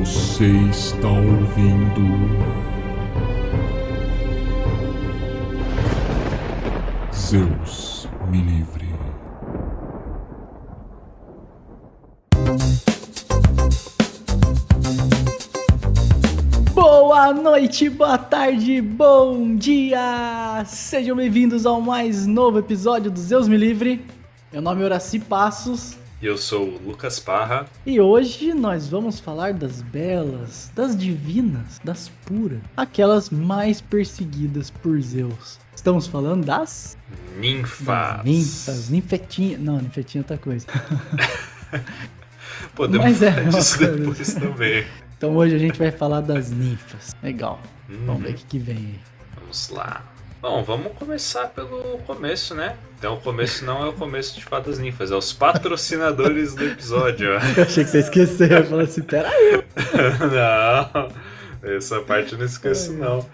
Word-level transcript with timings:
Você 0.00 0.46
está 0.70 1.06
ouvindo. 1.06 2.00
Zeus 7.14 8.08
me 8.30 8.40
livre. 8.40 8.88
Boa 16.72 17.34
noite, 17.34 17.90
boa 17.90 18.16
tarde, 18.16 18.80
bom 18.80 19.56
dia! 19.56 20.64
Sejam 20.64 21.16
bem-vindos 21.16 21.66
ao 21.66 21.82
mais 21.82 22.26
novo 22.26 22.58
episódio 22.58 23.10
do 23.10 23.20
Zeus 23.20 23.46
Me 23.46 23.58
Livre. 23.58 24.02
Meu 24.50 24.62
nome 24.62 24.80
é 24.80 24.84
Horaci 24.86 25.18
Passos 25.18 26.01
eu 26.22 26.38
sou 26.38 26.68
o 26.68 26.78
Lucas 26.86 27.18
Parra. 27.18 27.66
e 27.84 28.00
hoje 28.00 28.54
nós 28.54 28.88
vamos 28.88 29.18
falar 29.18 29.52
das 29.52 29.82
belas, 29.82 30.70
das 30.74 30.96
divinas, 30.96 31.80
das 31.82 32.08
puras, 32.24 32.60
aquelas 32.76 33.30
mais 33.30 33.80
perseguidas 33.80 34.70
por 34.70 35.00
Zeus. 35.00 35.58
Estamos 35.74 36.06
falando 36.06 36.44
das, 36.44 36.96
Ninfas. 37.38 37.86
das 37.86 38.24
ninfas, 38.24 38.88
ninfetinha. 38.88 39.58
Não, 39.58 39.78
ninfetinha 39.80 40.20
é 40.20 40.22
outra 40.22 40.38
coisa. 40.38 40.66
Podemos 42.74 43.06
Mas 43.06 43.22
é 43.22 43.32
falar 43.32 43.48
disso 43.50 43.78
depois 43.78 44.34
também. 44.34 44.86
Então 45.18 45.36
hoje 45.36 45.56
a 45.56 45.58
gente 45.58 45.78
vai 45.78 45.90
falar 45.90 46.20
das 46.20 46.50
ninfas. 46.50 47.14
Legal. 47.22 47.60
Vamos 47.88 48.08
Uhum. 48.16 48.20
ver 48.22 48.30
o 48.30 48.34
que, 48.34 48.44
que 48.44 48.58
vem 48.58 48.76
aí. 48.76 49.00
Vamos 49.40 49.68
lá. 49.70 50.04
Bom, 50.42 50.64
vamos 50.64 50.92
começar 50.94 51.46
pelo 51.50 51.98
começo, 51.98 52.52
né? 52.52 52.76
Então 52.98 53.14
o 53.14 53.20
começo 53.20 53.64
não 53.64 53.86
é 53.86 53.88
o 53.88 53.92
começo 53.92 54.34
de 54.34 54.44
Fadas 54.44 54.76
Ninfas, 54.76 55.12
é 55.12 55.14
os 55.14 55.32
patrocinadores 55.32 56.52
do 56.52 56.66
episódio. 56.66 57.28
Eu 57.56 57.62
achei 57.62 57.84
que 57.84 57.90
você 57.90 58.00
esqueceu. 58.00 58.48
Eu 58.48 58.64
falei 58.64 58.86
assim, 58.86 59.02
peraí. 59.02 59.62
não, 61.62 61.76
essa 61.76 62.00
parte 62.00 62.32
eu 62.32 62.40
não 62.40 62.44
esqueço 62.44 62.92
não. 62.92 63.24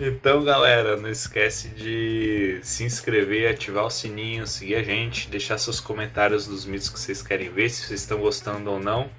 Então, 0.00 0.42
galera, 0.42 0.96
não 0.96 1.10
esquece 1.10 1.68
de 1.68 2.60
se 2.62 2.82
inscrever, 2.82 3.50
ativar 3.50 3.84
o 3.84 3.90
sininho, 3.90 4.46
seguir 4.46 4.76
a 4.76 4.82
gente, 4.82 5.28
deixar 5.28 5.58
seus 5.58 5.80
comentários 5.80 6.46
dos 6.46 6.64
mitos 6.64 6.88
que 6.88 6.98
vocês 6.98 7.20
querem 7.20 7.50
ver, 7.50 7.68
se 7.68 7.86
vocês 7.86 8.00
estão 8.00 8.16
gostando 8.16 8.70
ou 8.70 8.80
não. 8.80 9.10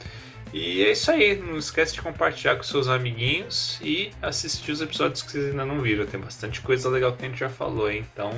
E 0.56 0.82
é 0.86 0.94
isso 0.94 1.12
aí, 1.12 1.38
não 1.38 1.58
esquece 1.58 1.96
de 1.96 2.02
compartilhar 2.02 2.56
com 2.56 2.64
seus 2.64 2.88
amiguinhos 2.88 3.78
e 3.84 4.10
assistir 4.22 4.72
os 4.72 4.80
episódios 4.80 5.22
que 5.22 5.32
vocês 5.34 5.48
ainda 5.48 5.66
não 5.66 5.82
viram. 5.82 6.06
Tem 6.06 6.18
bastante 6.18 6.62
coisa 6.62 6.88
legal 6.88 7.12
que 7.12 7.26
a 7.26 7.28
gente 7.28 7.38
já 7.38 7.50
falou, 7.50 7.92
hein? 7.92 8.06
Então, 8.14 8.32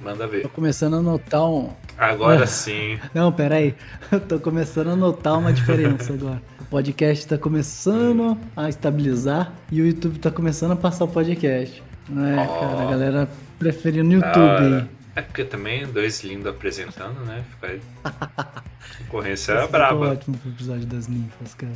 manda 0.00 0.24
ver. 0.28 0.42
Tô 0.42 0.48
começando 0.48 0.94
a 0.94 1.02
notar 1.02 1.44
um. 1.44 1.72
Agora 1.98 2.44
Ah. 2.44 2.46
sim. 2.46 3.00
Não, 3.12 3.32
peraí. 3.32 3.74
Eu 4.12 4.20
tô 4.20 4.38
começando 4.38 4.90
a 4.90 4.94
notar 4.94 5.36
uma 5.36 5.52
diferença 5.52 6.12
agora. 6.12 6.40
O 6.60 6.64
podcast 6.66 7.26
tá 7.26 7.36
começando 7.36 8.38
a 8.56 8.68
estabilizar 8.68 9.52
e 9.72 9.82
o 9.82 9.86
YouTube 9.86 10.20
tá 10.20 10.30
começando 10.30 10.74
a 10.74 10.76
passar 10.76 11.06
o 11.06 11.08
podcast. 11.08 11.82
É, 12.08 12.38
Ó. 12.38 12.60
cara? 12.60 12.82
A 12.82 12.86
galera 12.88 13.28
preferindo 13.58 14.10
o 14.10 14.12
YouTube 14.12 14.38
hora. 14.38 14.88
É 15.16 15.22
porque 15.22 15.44
também 15.44 15.86
dois 15.86 16.22
lindos 16.22 16.46
apresentando, 16.46 17.18
né? 17.20 17.42
Fica 17.52 17.68
aí. 17.68 17.80
Concorrência 19.08 19.52
é 19.52 19.66
braba. 19.66 20.10
ótimo 20.10 20.36
pro 20.36 20.50
episódio 20.50 20.84
das 20.86 21.08
ninfas, 21.08 21.54
cara. 21.54 21.72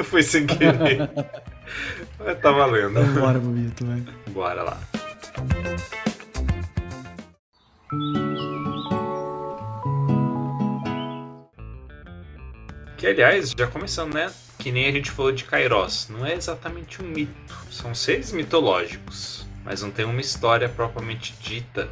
Foi 0.04 0.22
sem 0.22 0.46
querer. 0.46 1.10
Mas 2.18 2.38
tá 2.40 2.50
valendo. 2.50 3.00
Então 3.00 3.14
bora, 3.14 3.38
Bobito, 3.38 3.86
vai. 3.86 4.04
Bora 4.28 4.62
lá. 4.62 4.78
Que 12.98 13.06
aliás, 13.06 13.54
já 13.56 13.66
começando, 13.66 14.12
né? 14.12 14.30
Que 14.60 14.70
nem 14.70 14.86
a 14.86 14.92
gente 14.92 15.10
falou 15.10 15.32
de 15.32 15.44
Kairos, 15.44 16.08
não 16.10 16.24
é 16.24 16.34
exatamente 16.34 17.02
um 17.02 17.06
mito. 17.06 17.56
São 17.70 17.94
seres 17.94 18.30
mitológicos, 18.30 19.46
mas 19.64 19.80
não 19.80 19.90
tem 19.90 20.04
uma 20.04 20.20
história 20.20 20.68
propriamente 20.68 21.34
dita 21.40 21.88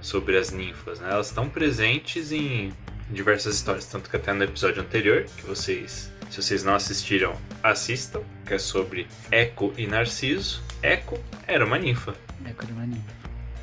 sobre 0.00 0.36
as 0.36 0.50
ninfas, 0.50 0.98
né? 0.98 1.10
Elas 1.12 1.28
estão 1.28 1.48
presentes 1.48 2.32
em 2.32 2.72
diversas 3.08 3.54
histórias, 3.54 3.86
tanto 3.86 4.10
que 4.10 4.16
até 4.16 4.32
no 4.32 4.42
episódio 4.42 4.82
anterior, 4.82 5.26
que 5.36 5.46
vocês, 5.46 6.12
se 6.28 6.42
vocês 6.42 6.64
não 6.64 6.74
assistiram, 6.74 7.36
assistam, 7.62 8.20
que 8.44 8.54
é 8.54 8.58
sobre 8.58 9.06
Eco 9.30 9.72
e 9.78 9.86
Narciso. 9.86 10.60
Eco 10.82 11.20
era 11.46 11.64
uma 11.64 11.78
ninfa. 11.78 12.16
É, 12.44 12.50
cara, 12.52 12.72
uma 12.72 12.84
ninfa. 12.84 13.14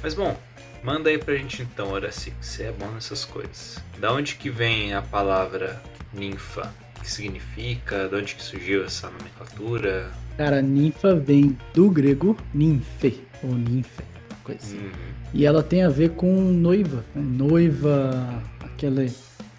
Mas 0.01 0.13
bom, 0.13 0.39
manda 0.81 1.09
aí 1.09 1.17
pra 1.17 1.35
gente 1.35 1.61
então, 1.61 1.91
Horaci, 1.91 2.31
que 2.31 2.45
você 2.45 2.63
é 2.63 2.71
bom 2.71 2.89
nessas 2.91 3.25
coisas. 3.25 3.83
Da 3.99 4.13
onde 4.13 4.35
que 4.35 4.49
vem 4.49 4.93
a 4.93 5.01
palavra 5.01 5.81
ninfa? 6.13 6.73
Que 7.05 7.11
significa? 7.11 8.07
De 8.09 8.15
onde 8.15 8.33
que 8.33 8.41
surgiu 8.41 8.83
essa 8.83 9.11
nomenclatura? 9.11 10.09
Cara, 10.37 10.59
ninfa 10.59 11.13
vem 11.15 11.55
do 11.71 11.87
grego 11.87 12.35
ninfe, 12.51 13.21
ou 13.43 13.53
ninfe, 13.53 14.01
coisa 14.43 14.59
assim. 14.59 14.77
Uhum. 14.79 14.91
E 15.31 15.45
ela 15.45 15.61
tem 15.61 15.83
a 15.83 15.89
ver 15.89 16.09
com 16.11 16.33
noiva. 16.41 17.05
né? 17.13 17.21
Noiva, 17.21 18.41
aquela 18.59 19.05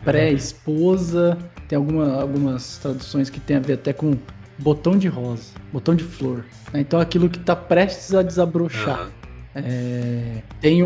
pré-esposa. 0.04 1.38
Tem 1.68 1.76
alguma, 1.76 2.20
algumas 2.20 2.78
traduções 2.78 3.30
que 3.30 3.38
tem 3.38 3.56
a 3.56 3.60
ver 3.60 3.74
até 3.74 3.92
com 3.92 4.16
botão 4.58 4.98
de 4.98 5.06
rosa, 5.06 5.52
botão 5.72 5.94
de 5.94 6.02
flor. 6.02 6.44
né? 6.72 6.80
Então 6.80 7.00
aquilo 7.00 7.28
que 7.30 7.38
tá 7.38 7.54
prestes 7.54 8.12
a 8.12 8.22
desabrochar. 8.22 9.00
Aham. 9.02 9.10
É, 9.54 10.42
tem 10.60 10.82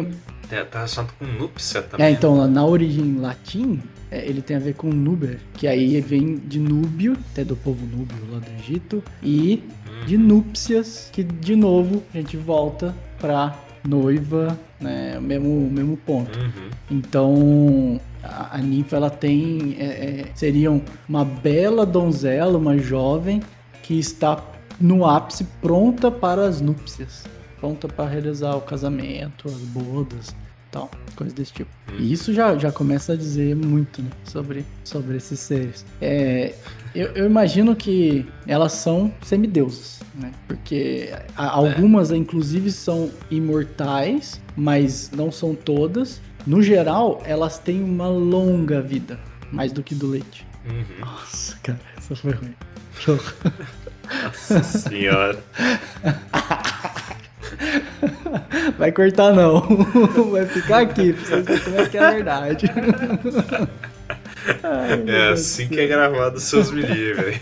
Tá- 0.50 0.64
Tá 0.64 0.78
relacionado 0.78 1.12
com 1.18 1.24
núpcia 1.24 1.80
também. 1.82 2.06
é, 2.06 2.10
então, 2.10 2.46
na 2.48 2.64
origem 2.64 3.16
latim, 3.18 3.80
é, 4.10 4.26
ele 4.28 4.42
tem 4.42 4.56
a 4.56 4.60
ver 4.60 4.74
com 4.74 4.88
Nuber, 4.90 5.38
que 5.54 5.66
aí 5.68 6.00
vem 6.00 6.36
de 6.36 6.58
Núbio, 6.58 7.16
até 7.30 7.44
do 7.44 7.54
povo 7.56 7.86
núbio 7.86 8.16
lá 8.32 8.38
do 8.40 8.50
Egito, 8.60 9.02
e 9.22 9.62
Uhum. 9.88 10.06
de 10.06 10.16
núpcias, 10.18 11.08
que 11.12 11.22
de 11.22 11.54
novo 11.56 12.02
a 12.12 12.16
gente 12.18 12.36
volta 12.36 12.94
pra 13.20 13.56
noiva, 13.86 14.58
né, 14.80 15.16
o 15.18 15.22
mesmo, 15.22 15.66
o 15.66 15.70
mesmo 15.70 15.96
ponto. 15.96 16.38
Uhum. 16.38 16.70
Então, 16.90 18.00
a, 18.22 18.56
a 18.56 18.58
ninfa, 18.58 18.96
ela 18.96 19.10
tem, 19.10 19.76
é, 19.78 19.84
é, 19.84 20.24
seriam 20.34 20.82
uma 21.08 21.24
bela 21.24 21.86
donzela, 21.86 22.58
uma 22.58 22.76
jovem, 22.76 23.40
que 23.82 23.98
está 23.98 24.42
no 24.80 25.06
ápice 25.06 25.44
pronta 25.62 26.10
para 26.10 26.44
as 26.46 26.60
núpcias. 26.60 27.24
Pronta 27.60 27.86
para 27.88 28.08
realizar 28.08 28.54
o 28.56 28.60
casamento, 28.62 29.46
as 29.46 29.54
bodas, 29.54 30.34
tal, 30.70 30.90
coisa 31.14 31.34
desse 31.34 31.52
tipo. 31.52 31.70
E 31.98 32.10
isso 32.12 32.32
já, 32.32 32.56
já 32.56 32.72
começa 32.72 33.12
a 33.12 33.16
dizer 33.16 33.54
muito 33.54 34.00
né, 34.02 34.08
sobre, 34.24 34.64
sobre 34.82 35.16
esses 35.18 35.38
seres. 35.38 35.84
É, 36.00 36.54
eu, 36.94 37.08
eu 37.08 37.26
imagino 37.26 37.76
que 37.76 38.26
elas 38.46 38.72
são 38.72 39.12
semideusas, 39.22 40.00
né? 40.14 40.32
Porque 40.48 41.12
a- 41.36 41.48
algumas, 41.50 42.10
inclusive, 42.10 42.72
são 42.72 43.10
imortais, 43.30 44.40
mas 44.56 45.10
não 45.10 45.30
são 45.30 45.54
todas. 45.54 46.20
No 46.46 46.62
geral, 46.62 47.20
elas 47.26 47.58
têm 47.58 47.82
uma 47.82 48.08
longa 48.08 48.80
vida, 48.80 49.20
mais 49.52 49.72
do 49.72 49.82
que 49.82 49.94
do 49.94 50.06
leite. 50.08 50.46
Uhum. 50.66 50.84
Nossa, 51.00 51.56
cara, 51.62 51.80
essa 51.98 52.16
foi 52.16 52.32
ruim. 52.32 52.54
Nossa 54.24 54.62
senhora. 54.62 55.38
Vai 58.78 58.92
cortar 58.92 59.32
não. 59.32 59.60
Vai 60.30 60.46
ficar 60.46 60.80
aqui 60.80 61.12
pra 61.12 61.24
vocês 61.24 61.44
verem 61.44 61.62
como 61.64 61.80
é 61.80 61.88
que 61.88 61.98
é 61.98 62.04
a 62.04 62.10
verdade. 62.10 62.66
Ai, 64.62 65.04
É 65.06 65.28
assim 65.32 65.68
que 65.68 65.78
é 65.78 65.86
gravado 65.86 66.36
os 66.36 66.44
seus 66.44 66.70
me 66.70 66.82
livre. 66.82 67.40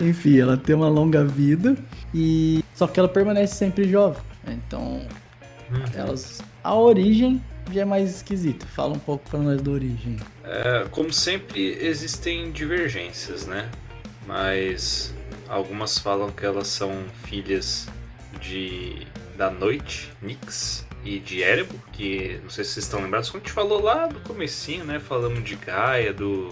Enfim, 0.00 0.40
ela 0.40 0.56
tem 0.56 0.74
uma 0.74 0.88
longa 0.88 1.24
vida 1.24 1.76
e 2.14 2.64
só 2.74 2.86
que 2.86 2.98
ela 2.98 3.08
permanece 3.08 3.54
sempre 3.54 3.88
jovem. 3.88 4.22
Então, 4.48 5.02
elas 5.94 6.42
a 6.62 6.74
origem 6.74 7.42
já 7.70 7.82
é 7.82 7.84
mais 7.84 8.10
esquisita. 8.10 8.66
Fala 8.66 8.94
um 8.94 8.98
pouco 8.98 9.28
pra 9.30 9.38
nós 9.38 9.60
da 9.60 9.70
origem. 9.70 10.16
É, 10.44 10.86
como 10.90 11.12
sempre, 11.12 11.78
existem 11.80 12.50
divergências, 12.50 13.46
né? 13.46 13.68
Mas 14.26 15.14
algumas 15.48 15.98
falam 15.98 16.30
que 16.30 16.44
elas 16.44 16.68
são 16.68 17.04
filhas 17.24 17.86
de 18.40 19.06
da 19.36 19.50
noite, 19.50 20.12
Nix, 20.22 20.86
e 21.04 21.18
de 21.18 21.40
Erebo, 21.42 21.74
que 21.92 22.38
não 22.42 22.50
sei 22.50 22.64
se 22.64 22.70
vocês 22.72 22.84
estão 22.86 23.00
lembrados, 23.02 23.28
quando 23.30 23.42
a 23.42 23.46
gente 23.46 23.52
falou 23.54 23.82
lá 23.82 24.06
do 24.06 24.20
comecinho, 24.20 24.84
né? 24.84 24.98
Falamos 25.00 25.42
de 25.44 25.56
Gaia, 25.56 26.12
do, 26.12 26.50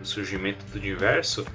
do 0.00 0.06
surgimento 0.06 0.64
do 0.72 0.78
universo. 0.78 1.46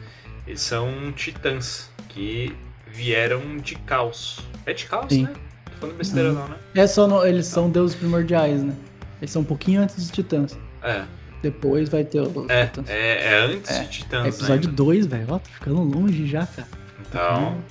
Eles 0.48 0.62
são 0.62 1.12
titãs 1.12 1.90
que 2.10 2.56
vieram 2.88 3.58
de 3.58 3.76
caos. 3.76 4.40
É 4.66 4.74
de 4.74 4.86
caos, 4.86 5.08
Sim. 5.12 5.24
né? 5.24 5.34
Tô 5.66 5.72
falando 5.82 5.98
besteira 5.98 6.32
não, 6.34 6.48
né? 6.48 6.56
É 6.76 6.88
só 6.88 7.08
no- 7.08 7.26
eles 7.26 7.46
são 7.48 7.70
deuses 7.70 7.96
primordiais, 7.96 8.62
né? 8.64 8.76
Eles 9.22 9.32
são 9.32 9.42
um 9.42 9.46
pouquinho 9.46 9.82
antes 9.82 9.96
dos 9.96 10.10
titãs. 10.12 10.58
É, 10.82 11.04
Depois 11.42 11.90
vai 11.90 12.04
ter 12.04 12.22
os 12.22 12.50
é, 12.50 12.66
titãs. 12.68 12.90
é, 12.90 13.34
é 13.34 13.40
antes 13.40 13.72
É, 13.72 13.84
de 13.84 13.90
titãs, 13.90 14.26
É 14.26 14.30
episódio 14.30 14.70
né? 14.70 14.76
2, 14.76 15.06
velho. 15.08 15.26
Ó, 15.30 15.40
tá 15.40 15.50
ficando 15.50 15.82
longe 15.82 16.26
já, 16.28 16.46
cara. 16.46 16.68
Então, 17.02 17.48
Uhum. 17.54 17.62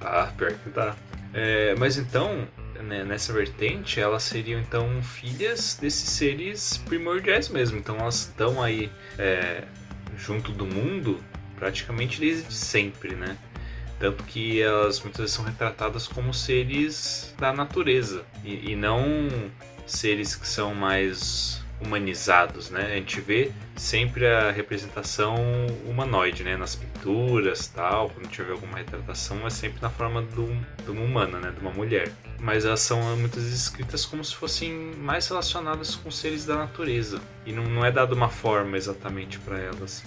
tá, 0.00 0.32
pior 0.36 0.52
que 0.52 0.70
tá. 0.70 0.94
É, 1.34 1.74
mas 1.76 1.98
então, 1.98 2.46
né, 2.80 3.04
nessa 3.04 3.32
vertente, 3.32 3.98
elas 3.98 4.22
seriam 4.22 4.60
então 4.60 5.02
filhas 5.02 5.76
desses 5.80 6.08
seres 6.08 6.76
primordiais 6.86 7.48
mesmo. 7.48 7.76
Então 7.76 7.96
elas 7.98 8.20
estão 8.20 8.62
aí 8.62 8.90
é, 9.18 9.64
junto 10.16 10.52
do 10.52 10.64
mundo 10.64 11.22
praticamente 11.56 12.20
desde 12.20 12.52
sempre, 12.54 13.14
né? 13.14 13.36
Tanto 13.98 14.22
que 14.24 14.60
elas 14.60 15.00
muitas 15.00 15.20
vezes 15.20 15.34
são 15.34 15.44
retratadas 15.44 16.06
como 16.06 16.32
seres 16.32 17.34
da 17.38 17.52
natureza 17.52 18.24
e, 18.44 18.72
e 18.72 18.76
não 18.76 19.28
seres 19.86 20.34
que 20.36 20.46
são 20.46 20.74
mais 20.74 21.63
humanizados, 21.80 22.70
né? 22.70 22.92
A 22.92 22.96
gente 22.96 23.20
vê 23.20 23.50
sempre 23.76 24.26
a 24.26 24.50
representação 24.50 25.36
humanoide, 25.86 26.42
né? 26.42 26.56
Nas 26.56 26.74
pinturas, 26.74 27.66
tal, 27.68 28.10
quando 28.10 28.28
tiver 28.28 28.52
alguma 28.52 28.78
retratação 28.78 29.46
é 29.46 29.50
sempre 29.50 29.80
na 29.82 29.90
forma 29.90 30.22
de 30.22 30.90
uma 30.90 31.02
humana, 31.02 31.38
né? 31.38 31.50
De 31.50 31.60
uma 31.60 31.70
mulher. 31.70 32.10
Mas 32.38 32.64
elas 32.64 32.80
são 32.80 33.16
muitas 33.16 33.44
escritas 33.44 34.04
como 34.04 34.24
se 34.24 34.34
fossem 34.34 34.72
mais 34.98 35.28
relacionadas 35.28 35.94
com 35.94 36.10
seres 36.10 36.44
da 36.44 36.56
natureza 36.56 37.20
e 37.46 37.52
não, 37.52 37.64
não 37.64 37.84
é 37.84 37.90
dado 37.90 38.12
uma 38.12 38.28
forma 38.28 38.76
exatamente 38.76 39.38
para 39.38 39.58
elas. 39.58 40.02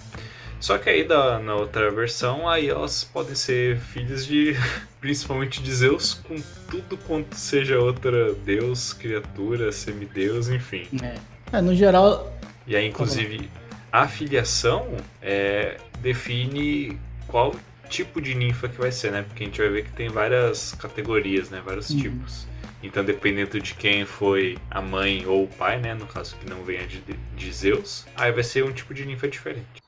Só 0.60 0.76
que 0.76 0.90
aí 0.90 1.04
da, 1.04 1.38
na 1.38 1.54
outra 1.54 1.90
versão, 1.90 2.48
aí 2.48 2.68
elas 2.68 3.04
podem 3.04 3.34
ser 3.34 3.78
filhas 3.78 4.26
de 4.26 4.56
principalmente 5.00 5.62
de 5.62 5.72
Zeus 5.72 6.14
com 6.14 6.36
tudo 6.68 6.96
quanto 6.96 7.34
seja 7.36 7.78
outra 7.78 8.34
deus, 8.34 8.92
criatura, 8.92 9.70
semideus, 9.70 10.48
enfim. 10.48 10.88
É. 11.02 11.37
é 11.52 11.60
no 11.60 11.74
geral. 11.74 12.32
E 12.66 12.76
aí, 12.76 12.86
inclusive, 12.86 13.48
a 13.90 14.06
filiação 14.06 14.86
é, 15.22 15.78
define 16.00 16.98
qual 17.26 17.54
tipo 17.88 18.20
de 18.20 18.34
ninfa 18.34 18.68
que 18.68 18.78
vai 18.78 18.92
ser, 18.92 19.10
né? 19.10 19.22
Porque 19.22 19.42
a 19.42 19.46
gente 19.46 19.58
vai 19.58 19.70
ver 19.70 19.84
que 19.84 19.92
tem 19.92 20.08
várias 20.08 20.72
categorias, 20.74 21.48
né? 21.50 21.62
Vários 21.64 21.90
uhum. 21.90 22.00
tipos. 22.00 22.46
Então, 22.82 23.04
dependendo 23.04 23.58
de 23.60 23.74
quem 23.74 24.04
foi 24.04 24.56
a 24.70 24.80
mãe 24.80 25.26
ou 25.26 25.44
o 25.44 25.48
pai, 25.48 25.80
né? 25.80 25.94
No 25.94 26.06
caso 26.06 26.36
que 26.36 26.48
não 26.48 26.62
venha 26.62 26.86
de, 26.86 27.02
de 27.36 27.52
Zeus, 27.52 28.06
aí 28.14 28.30
vai 28.30 28.44
ser 28.44 28.64
um 28.64 28.72
tipo 28.72 28.94
de 28.94 29.04
ninfa 29.04 29.26
diferente. 29.26 29.82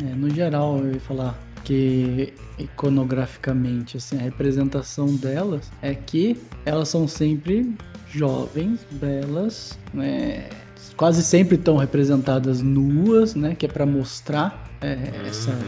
É, 0.00 0.14
no 0.14 0.30
geral, 0.30 0.78
eu 0.78 0.92
ia 0.94 1.00
falar 1.00 1.36
que 1.64 2.32
iconograficamente, 2.58 3.96
assim, 3.96 4.18
a 4.18 4.22
representação 4.22 5.14
delas 5.16 5.70
é 5.80 5.94
que 5.94 6.36
elas 6.64 6.88
são 6.88 7.06
sempre 7.08 7.74
jovens, 8.10 8.80
belas, 8.90 9.78
né? 9.92 10.48
quase 10.96 11.22
sempre 11.22 11.56
estão 11.56 11.76
representadas 11.76 12.60
nuas, 12.60 13.34
né? 13.34 13.54
Que 13.54 13.66
é 13.66 13.68
para 13.68 13.86
mostrar 13.86 14.70
é, 14.80 14.94
uhum. 14.94 15.26
essa 15.26 15.58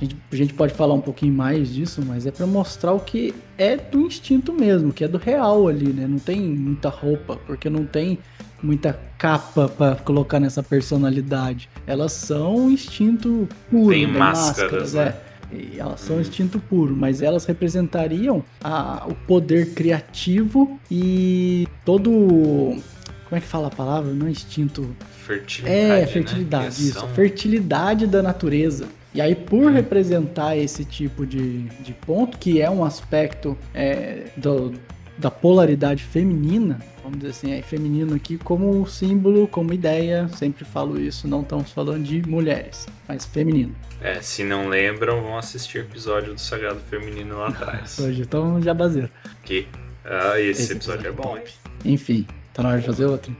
a 0.00 0.04
gente, 0.04 0.16
a 0.30 0.36
gente, 0.36 0.54
pode 0.54 0.74
falar 0.74 0.94
um 0.94 1.00
pouquinho 1.00 1.34
mais 1.34 1.74
disso, 1.74 2.00
mas 2.06 2.24
é 2.24 2.30
para 2.30 2.46
mostrar 2.46 2.92
o 2.92 3.00
que 3.00 3.34
é 3.56 3.76
do 3.76 4.02
instinto 4.02 4.52
mesmo, 4.52 4.92
que 4.92 5.02
é 5.02 5.08
do 5.08 5.18
real 5.18 5.66
ali, 5.66 5.92
né? 5.92 6.06
Não 6.06 6.20
tem 6.20 6.40
muita 6.40 6.88
roupa, 6.88 7.36
porque 7.46 7.68
não 7.68 7.84
tem 7.84 8.16
muita 8.62 8.96
capa 9.18 9.68
para 9.68 9.96
colocar 9.96 10.38
nessa 10.38 10.62
personalidade. 10.62 11.68
Elas 11.84 12.12
são 12.12 12.70
instinto 12.70 13.48
puro, 13.68 13.90
tem, 13.90 14.06
tem 14.06 14.16
máscaras, 14.16 14.92
máscaras 14.92 14.94
né? 14.94 15.02
é. 15.24 15.27
E 15.52 15.78
elas 15.78 16.00
são 16.00 16.20
instinto 16.20 16.58
puro, 16.58 16.94
mas 16.94 17.22
elas 17.22 17.44
representariam 17.44 18.44
a, 18.62 19.06
o 19.08 19.14
poder 19.14 19.74
criativo 19.74 20.78
e 20.90 21.66
todo. 21.84 22.10
Como 22.10 23.36
é 23.36 23.40
que 23.40 23.46
fala 23.46 23.68
a 23.68 23.70
palavra? 23.70 24.12
Não 24.12 24.26
é 24.26 24.30
instinto. 24.30 24.94
Fertilidade. 25.26 25.78
É, 25.78 26.00
né? 26.00 26.06
fertilidade, 26.06 26.82
né? 26.82 26.88
isso. 26.88 27.06
Fertilidade 27.08 28.06
da 28.06 28.22
natureza. 28.22 28.86
E 29.14 29.20
aí, 29.20 29.34
por 29.34 29.72
representar 29.72 30.56
esse 30.56 30.84
tipo 30.84 31.26
de, 31.26 31.64
de 31.82 31.92
ponto, 31.92 32.38
que 32.38 32.60
é 32.60 32.70
um 32.70 32.84
aspecto 32.84 33.56
é, 33.74 34.24
do, 34.36 34.74
da 35.16 35.30
polaridade 35.30 36.04
feminina, 36.04 36.78
vamos 37.08 37.18
dizer 37.20 37.30
assim, 37.30 37.52
é 37.52 37.62
feminino 37.62 38.14
aqui 38.14 38.36
como 38.36 38.86
símbolo, 38.86 39.48
como 39.48 39.72
ideia, 39.72 40.28
sempre 40.28 40.64
falo 40.64 41.00
isso, 41.00 41.26
não 41.26 41.40
estamos 41.40 41.72
falando 41.72 42.04
de 42.04 42.22
mulheres, 42.28 42.86
mas 43.06 43.24
feminino. 43.24 43.74
É, 44.00 44.20
se 44.20 44.44
não 44.44 44.68
lembram, 44.68 45.22
vão 45.22 45.38
assistir 45.38 45.78
o 45.78 45.80
episódio 45.80 46.34
do 46.34 46.40
Sagrado 46.40 46.80
Feminino 46.88 47.38
lá 47.38 47.48
atrás. 47.48 47.98
Hoje, 48.00 48.22
então 48.22 48.60
já 48.62 48.74
baseiro. 48.74 49.10
Que? 49.42 49.66
Ah, 50.04 50.38
esse, 50.38 50.62
esse 50.62 50.72
episódio, 50.72 51.06
episódio, 51.06 51.08
é 51.08 51.12
bom, 51.12 51.36
hein? 51.38 51.44
Enfim, 51.84 52.26
tá 52.52 52.62
na 52.62 52.70
hora 52.70 52.80
de 52.80 52.86
fazer 52.86 53.06
outro. 53.06 53.34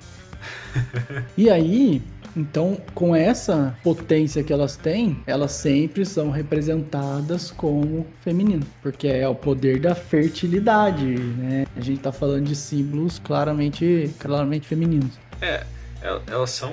e 1.36 1.50
aí, 1.50 2.02
então, 2.38 2.80
com 2.94 3.16
essa 3.16 3.76
potência 3.82 4.44
que 4.44 4.52
elas 4.52 4.76
têm, 4.76 5.20
elas 5.26 5.50
sempre 5.52 6.06
são 6.06 6.30
representadas 6.30 7.50
como 7.50 8.06
feminino, 8.22 8.64
porque 8.80 9.08
é 9.08 9.28
o 9.28 9.34
poder 9.34 9.80
da 9.80 9.94
fertilidade, 9.94 11.04
né? 11.04 11.66
A 11.76 11.80
gente 11.80 12.00
tá 12.00 12.12
falando 12.12 12.44
de 12.44 12.54
símbolos 12.54 13.18
claramente, 13.18 14.14
claramente 14.20 14.68
femininos. 14.68 15.18
É, 15.42 15.64
elas 16.00 16.50
são, 16.50 16.72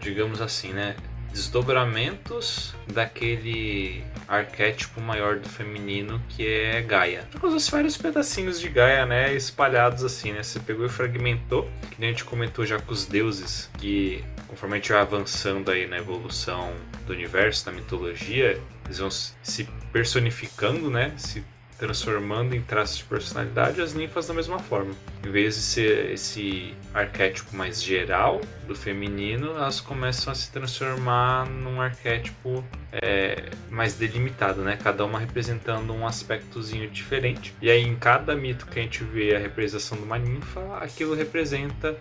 digamos 0.00 0.42
assim, 0.42 0.72
né? 0.74 0.94
Desdobramentos 1.36 2.74
daquele 2.86 4.02
arquétipo 4.26 5.02
maior 5.02 5.36
do 5.36 5.48
feminino 5.48 6.20
que 6.30 6.46
é 6.46 6.80
Gaia. 6.80 7.28
Como 7.38 7.60
se 7.60 7.70
vários 7.70 7.96
pedacinhos 7.98 8.58
de 8.58 8.70
Gaia, 8.70 9.04
né, 9.04 9.34
espalhados 9.34 10.02
assim, 10.02 10.32
né? 10.32 10.42
Você 10.42 10.58
pegou 10.58 10.86
e 10.86 10.88
fragmentou, 10.88 11.70
que 11.90 12.00
nem 12.00 12.08
a 12.08 12.12
gente 12.12 12.24
comentou 12.24 12.64
já 12.64 12.78
com 12.78 12.90
os 12.90 13.04
deuses, 13.04 13.70
que 13.78 14.24
conforme 14.48 14.76
a 14.76 14.78
gente 14.78 14.90
vai 14.90 15.02
avançando 15.02 15.70
aí 15.70 15.86
na 15.86 15.98
evolução 15.98 16.72
do 17.06 17.12
universo, 17.12 17.66
da 17.66 17.72
mitologia, 17.72 18.58
eles 18.86 18.98
vão 18.98 19.10
se 19.10 19.68
personificando, 19.92 20.90
né? 20.90 21.12
Se 21.18 21.44
transformando 21.78 22.54
em 22.54 22.62
traços 22.62 22.98
de 22.98 23.04
personalidade 23.04 23.80
as 23.80 23.94
ninfas 23.94 24.26
da 24.26 24.34
mesma 24.34 24.58
forma. 24.58 24.92
Em 25.24 25.30
vez 25.30 25.56
de 25.56 25.62
ser 25.62 26.10
esse 26.12 26.74
arquétipo 26.94 27.54
mais 27.56 27.82
geral 27.82 28.40
do 28.66 28.74
feminino, 28.74 29.50
elas 29.50 29.80
começam 29.80 30.32
a 30.32 30.34
se 30.36 30.50
transformar 30.50 31.48
num 31.48 31.80
arquétipo 31.80 32.64
é, 32.92 33.50
mais 33.70 33.94
delimitado, 33.94 34.62
né? 34.62 34.78
Cada 34.82 35.04
uma 35.04 35.18
representando 35.18 35.92
um 35.92 36.06
aspectozinho 36.06 36.88
diferente. 36.88 37.54
E 37.60 37.70
aí 37.70 37.82
em 37.82 37.96
cada 37.96 38.34
mito 38.34 38.66
que 38.66 38.78
a 38.78 38.82
gente 38.82 39.04
vê 39.04 39.34
a 39.36 39.38
representação 39.38 39.98
de 39.98 40.04
uma 40.04 40.18
ninfa, 40.18 40.78
aquilo 40.78 41.14
representa 41.14 41.96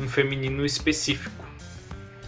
um 0.00 0.08
feminino 0.08 0.64
específico 0.64 1.44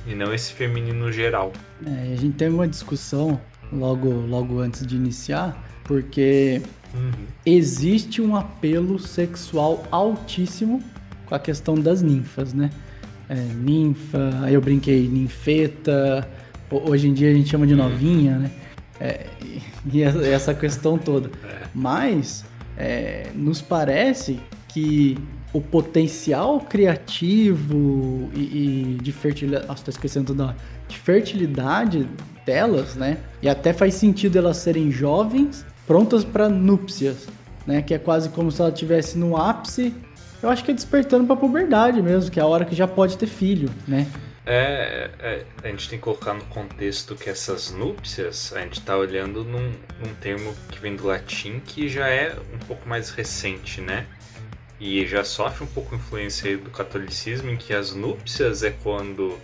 e 0.07 0.15
não 0.15 0.33
esse 0.33 0.53
feminino 0.53 1.13
geral. 1.13 1.53
É, 1.87 2.13
a 2.13 2.17
gente 2.17 2.37
teve 2.37 2.55
uma 2.55 2.67
discussão 2.67 3.41
logo, 3.73 4.09
logo 4.09 4.59
antes 4.61 4.87
de 4.87 4.97
iniciar, 4.97 5.63
porque 5.85 6.63
uhum. 6.95 7.11
existe 7.45 8.21
um 8.21 8.37
apelo 8.37 8.99
sexual 8.99 9.85
altíssimo 9.91 10.83
com 11.27 11.35
a 11.35 11.39
questão 11.39 11.75
das 11.75 12.03
ninfas, 12.03 12.53
né? 12.53 12.71
É, 13.29 13.35
ninfa, 13.35 14.31
aí 14.43 14.55
eu 14.55 14.61
brinquei, 14.61 15.07
ninfeta, 15.07 16.27
hoje 16.71 17.09
em 17.09 17.13
dia 17.13 17.31
a 17.31 17.35
gente 17.35 17.51
chama 17.51 17.67
de 17.67 17.75
uhum. 17.75 17.89
novinha, 17.89 18.39
né? 18.39 18.51
É, 19.01 19.27
e 19.93 20.03
essa 20.03 20.55
questão 20.55 20.99
toda. 20.99 21.31
É. 21.45 21.67
Mas 21.75 22.45
é, 22.77 23.29
nos 23.35 23.61
parece 23.61 24.41
que 24.69 25.17
o 25.53 25.61
potencial 25.61 26.61
criativo 26.61 28.29
e, 28.35 28.97
e 28.97 28.99
de 29.03 29.13
fertilidade. 29.13 29.67
Nossa, 29.67 29.85
tô 29.85 29.91
esquecendo 29.91 30.35
da. 30.35 30.55
De 30.87 30.99
fertilidade 30.99 32.09
delas, 32.47 32.95
né? 32.95 33.19
E 33.43 33.49
até 33.49 33.73
faz 33.73 33.95
sentido 33.95 34.39
elas 34.39 34.57
serem 34.59 34.91
jovens, 34.91 35.67
prontas 35.89 36.25
para 36.25 36.49
núpcias, 36.49 37.27
né? 37.67 37.83
Que 37.83 37.95
é 37.95 37.99
quase 37.99 38.29
como 38.29 38.53
se 38.53 38.61
ela 38.61 38.71
estivesse 38.71 39.19
no 39.19 39.37
ápice. 39.37 39.93
Eu 40.41 40.49
acho 40.49 40.63
que 40.63 40.71
é 40.71 40.75
despertando 40.75 41.27
para 41.27 41.35
puberdade 41.35 42.01
mesmo, 42.01 42.31
que 42.31 42.39
é 42.39 42.43
a 42.43 42.47
hora 42.47 42.65
que 42.65 42.77
já 42.77 42.87
pode 42.87 43.19
ter 43.19 43.27
filho, 43.27 43.69
né? 43.89 44.07
É, 44.47 45.11
é, 45.19 45.45
a 45.65 45.69
gente 45.69 45.89
tem 45.89 45.99
que 45.99 46.05
colocar 46.05 46.33
no 46.33 46.45
contexto 46.45 47.17
que 47.17 47.29
essas 47.29 47.73
núpcias, 47.73 48.53
a 48.55 48.61
gente 48.61 48.79
está 48.79 48.97
olhando 48.97 49.43
num, 49.43 49.73
num 50.01 50.15
termo 50.21 50.55
que 50.71 50.79
vem 50.79 50.95
do 50.95 51.07
latim 51.07 51.61
que 51.61 51.89
já 51.89 52.09
é 52.09 52.35
um 52.55 52.59
pouco 52.67 52.89
mais 52.89 53.11
recente, 53.11 53.81
né? 53.81 54.07
e 54.81 55.07
já 55.07 55.25
sofre 55.25 55.65
um 55.65 55.67
pouco 55.67 55.95
influência 55.95 56.57
do 56.57 56.71
catolicismo, 56.71 57.51
em 57.51 57.57
que 57.57 57.75
as 57.75 57.95
núpcias 57.95 58.63
é 58.63 58.71
quando, 58.71 59.39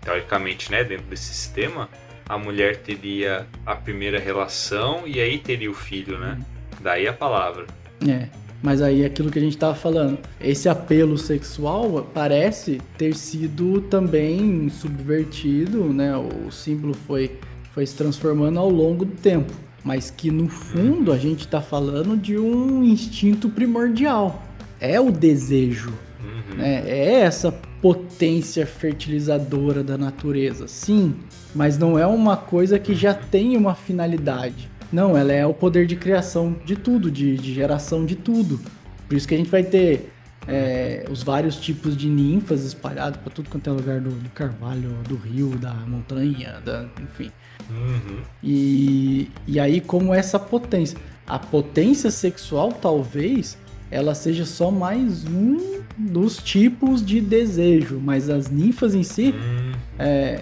teoricamente, 0.00 0.70
né, 0.70 0.84
dentro 0.84 1.06
desse 1.06 1.34
sistema, 1.34 1.88
a 2.28 2.36
mulher 2.36 2.78
teria 2.78 3.46
a 3.64 3.74
primeira 3.74 4.18
relação 4.18 5.02
e 5.06 5.20
aí 5.20 5.38
teria 5.38 5.70
o 5.70 5.74
filho, 5.74 6.18
né? 6.18 6.38
Daí 6.80 7.06
a 7.06 7.12
palavra. 7.12 7.66
É. 8.06 8.28
Mas 8.62 8.82
aí 8.82 9.04
aquilo 9.04 9.30
que 9.30 9.38
a 9.38 9.42
gente 9.42 9.54
estava 9.54 9.74
falando, 9.74 10.18
esse 10.40 10.68
apelo 10.68 11.16
sexual 11.16 12.10
parece 12.12 12.80
ter 12.98 13.14
sido 13.14 13.82
também 13.82 14.68
subvertido, 14.68 15.84
né? 15.92 16.16
O 16.16 16.50
símbolo 16.50 16.94
foi, 16.94 17.38
foi 17.72 17.86
se 17.86 17.94
transformando 17.94 18.58
ao 18.58 18.68
longo 18.68 19.04
do 19.04 19.14
tempo. 19.14 19.52
Mas 19.84 20.10
que 20.10 20.32
no 20.32 20.48
fundo 20.48 21.12
a 21.12 21.18
gente 21.18 21.40
está 21.40 21.60
falando 21.60 22.16
de 22.16 22.36
um 22.36 22.82
instinto 22.82 23.48
primordial, 23.48 24.42
é 24.80 24.98
o 24.98 25.12
desejo, 25.12 25.92
uhum. 26.20 26.56
né? 26.56 26.82
é 26.86 27.20
essa 27.20 27.52
potência 27.80 28.66
fertilizadora 28.66 29.82
da 29.82 29.96
natureza, 29.98 30.66
sim, 30.66 31.14
mas 31.54 31.78
não 31.78 31.98
é 31.98 32.06
uma 32.06 32.36
coisa 32.36 32.78
que 32.78 32.94
já 32.94 33.14
tem 33.14 33.56
uma 33.56 33.74
finalidade. 33.74 34.70
Não, 34.92 35.16
ela 35.16 35.32
é 35.32 35.44
o 35.44 35.52
poder 35.52 35.86
de 35.86 35.96
criação 35.96 36.56
de 36.64 36.76
tudo, 36.76 37.10
de, 37.10 37.36
de 37.36 37.52
geração 37.52 38.04
de 38.04 38.14
tudo. 38.14 38.60
Por 39.08 39.16
isso 39.16 39.26
que 39.26 39.34
a 39.34 39.38
gente 39.38 39.50
vai 39.50 39.62
ter 39.62 40.10
é, 40.48 41.04
os 41.10 41.22
vários 41.22 41.56
tipos 41.56 41.96
de 41.96 42.08
ninfas 42.08 42.64
espalhados 42.64 43.18
para 43.20 43.32
tudo 43.32 43.50
quanto 43.50 43.68
é 43.68 43.72
lugar 43.72 44.00
do, 44.00 44.10
do, 44.10 44.30
carvalho, 44.30 44.90
do 45.08 45.16
rio, 45.16 45.50
da 45.58 45.72
montanha, 45.72 46.60
da, 46.64 46.86
enfim. 47.02 47.30
Uhum. 47.68 48.20
E, 48.42 49.30
e 49.46 49.58
aí, 49.58 49.80
como 49.80 50.14
essa 50.14 50.38
potência. 50.38 50.98
A 51.26 51.40
potência 51.40 52.08
sexual, 52.10 52.72
talvez, 52.72 53.58
ela 53.90 54.14
seja 54.14 54.44
só 54.44 54.70
mais 54.70 55.24
um 55.24 55.82
dos 55.96 56.36
tipos 56.38 57.04
de 57.04 57.20
desejo, 57.20 57.98
mas 58.02 58.28
as 58.28 58.48
ninfas 58.48 58.94
em 58.94 59.02
si 59.02 59.34
Hum, 59.34 59.72
é, 59.98 60.40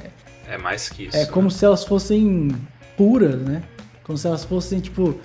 é 0.48 0.58
mais 0.58 0.88
que 0.88 1.04
isso. 1.04 1.16
é 1.16 1.26
como 1.26 1.50
se 1.50 1.64
elas 1.64 1.84
fossem 1.84 2.48
puras, 2.96 3.40
né? 3.40 3.62
Como 4.02 4.16
se 4.18 4.26
elas 4.26 4.44
fossem, 4.44 4.80
tipo, 4.80 5.18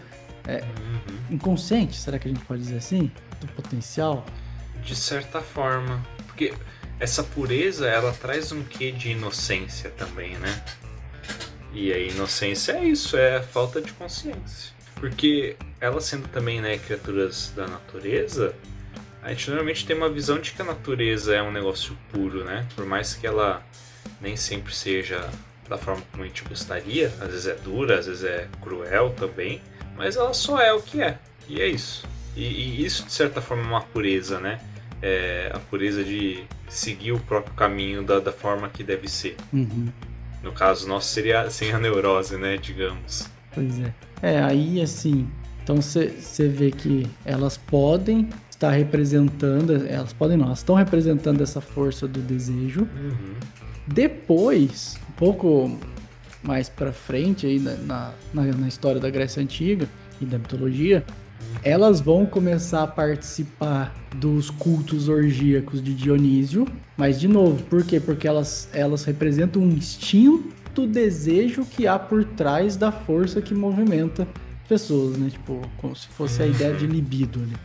Uhum. 0.48 1.36
inconscientes, 1.36 2.00
será 2.00 2.18
que 2.18 2.28
a 2.28 2.32
gente 2.32 2.44
pode 2.46 2.62
dizer 2.64 2.78
assim? 2.78 3.12
Do 3.40 3.48
potencial? 3.50 4.26
De 4.84 4.96
certa 4.96 5.42
forma. 5.42 6.04
Porque 6.26 6.54
essa 7.00 7.22
pureza, 7.24 7.88
ela 7.88 8.12
traz 8.14 8.52
um 8.52 8.64
quê 8.64 8.92
de 8.92 9.12
inocência 9.12 9.92
também, 9.92 10.36
né? 10.38 10.62
E 11.72 11.94
a 11.94 12.00
inocência 12.00 12.72
é 12.74 12.84
isso, 12.86 13.16
é 13.16 13.38
a 13.38 13.44
falta 13.44 13.80
de 13.80 13.92
consciência. 13.94 14.72
Porque 15.00 15.56
elas 15.80 16.06
sendo 16.06 16.28
também, 16.28 16.62
né, 16.62 16.78
criaturas 16.78 17.54
da 17.56 17.68
natureza, 17.68 18.54
a 19.22 19.30
gente 19.30 19.50
normalmente 19.50 19.86
tem 19.86 19.96
uma 19.96 20.10
visão 20.10 20.40
de 20.40 20.52
que 20.52 20.62
a 20.62 20.66
natureza 20.66 21.36
é 21.36 21.42
um 21.42 21.52
negócio 21.52 21.98
puro, 22.12 22.44
né? 22.44 22.66
Por 22.76 22.86
mais 22.86 23.14
que 23.14 23.26
ela 23.26 23.64
nem 24.22 24.36
sempre 24.36 24.74
seja 24.74 25.30
da 25.68 25.78
forma 25.78 26.02
como 26.12 26.24
a 26.24 26.28
gente 26.28 26.44
gostaria, 26.44 27.08
às 27.20 27.30
vezes 27.30 27.48
é 27.48 27.54
dura, 27.54 28.00
às 28.00 28.08
vezes 28.08 28.24
é 28.24 28.48
cruel 28.62 29.12
também, 29.12 29.62
mas 29.96 30.16
ela 30.16 30.34
só 30.34 30.60
é 30.60 30.74
o 30.74 30.82
que 30.82 31.02
é, 31.02 31.20
e 31.48 31.62
é 31.62 31.68
isso. 31.68 32.06
E, 32.36 32.44
e 32.44 32.86
isso, 32.86 33.06
de 33.06 33.12
certa 33.12 33.42
forma, 33.42 33.64
é 33.64 33.68
uma 33.68 33.82
pureza, 33.82 34.40
né? 34.40 34.60
É 35.02 35.52
a 35.54 35.60
pureza 35.60 36.04
de 36.04 36.44
seguir 36.68 37.12
o 37.12 37.20
próprio 37.20 37.54
caminho 37.54 38.04
da, 38.04 38.20
da 38.20 38.32
forma 38.32 38.70
que 38.70 38.84
deve 38.84 39.08
ser. 39.08 39.36
Uhum. 39.52 39.90
No 40.42 40.52
caso 40.52 40.88
nosso, 40.88 41.10
seria 41.10 41.50
sem 41.50 41.72
a 41.72 41.80
neurose, 41.80 42.38
né? 42.38 42.58
Digamos. 42.58 43.30
Pois 43.60 43.80
é. 43.80 43.94
É, 44.22 44.42
aí 44.42 44.82
assim, 44.82 45.28
então 45.64 45.78
você 45.82 46.48
vê 46.48 46.72
que 46.72 47.06
elas 47.26 47.58
podem 47.58 48.30
estar 48.50 48.72
representando, 48.72 49.86
elas 49.88 50.14
podem 50.14 50.38
não, 50.38 50.46
elas 50.48 50.60
estão 50.60 50.76
representando 50.76 51.42
essa 51.42 51.62
força 51.62 52.08
do 52.08 52.20
desejo. 52.22 52.82
Uhum. 52.82 53.34
Depois, 53.88 54.98
um 55.10 55.14
pouco 55.14 55.78
mais 56.44 56.70
pra 56.70 56.92
frente 56.92 57.46
aí 57.48 57.60
na, 57.60 57.74
na, 57.76 58.12
na- 58.34 58.44
na 58.54 58.68
história 58.68 59.00
da 59.00 59.10
Grécia 59.10 59.42
Antiga 59.42 59.88
e 60.22 60.26
da 60.26 60.38
mitologia, 60.38 61.04
elas 61.64 62.00
vão 62.00 62.26
começar 62.26 62.84
a 62.84 62.88
participar 62.88 63.94
dos 64.16 64.50
cultos 64.50 65.10
orgíacos 65.10 65.82
de 65.82 65.94
Dionísio, 65.94 66.66
mas 66.96 67.20
de 67.20 67.28
novo, 67.28 67.62
por 67.64 67.84
quê? 67.84 68.00
Porque 68.00 68.28
elas, 68.28 68.70
elas 68.74 69.04
representam 69.04 69.62
um 69.62 69.70
instinto 69.72 70.50
desejo 70.88 71.66
que 71.66 71.88
há 71.88 71.98
por 71.98 72.24
trás 72.24 72.76
da 72.76 72.92
força 72.92 73.42
que 73.42 73.54
movimenta 73.54 74.28
pessoas, 74.68 75.18
né? 75.18 75.30
Tipo, 75.30 75.62
como 75.78 75.96
se 75.96 76.08
fosse 76.10 76.42
a 76.44 76.48
ideia 76.48 76.74
de 76.74 76.86
libido 76.88 77.40
ali. 77.42 77.56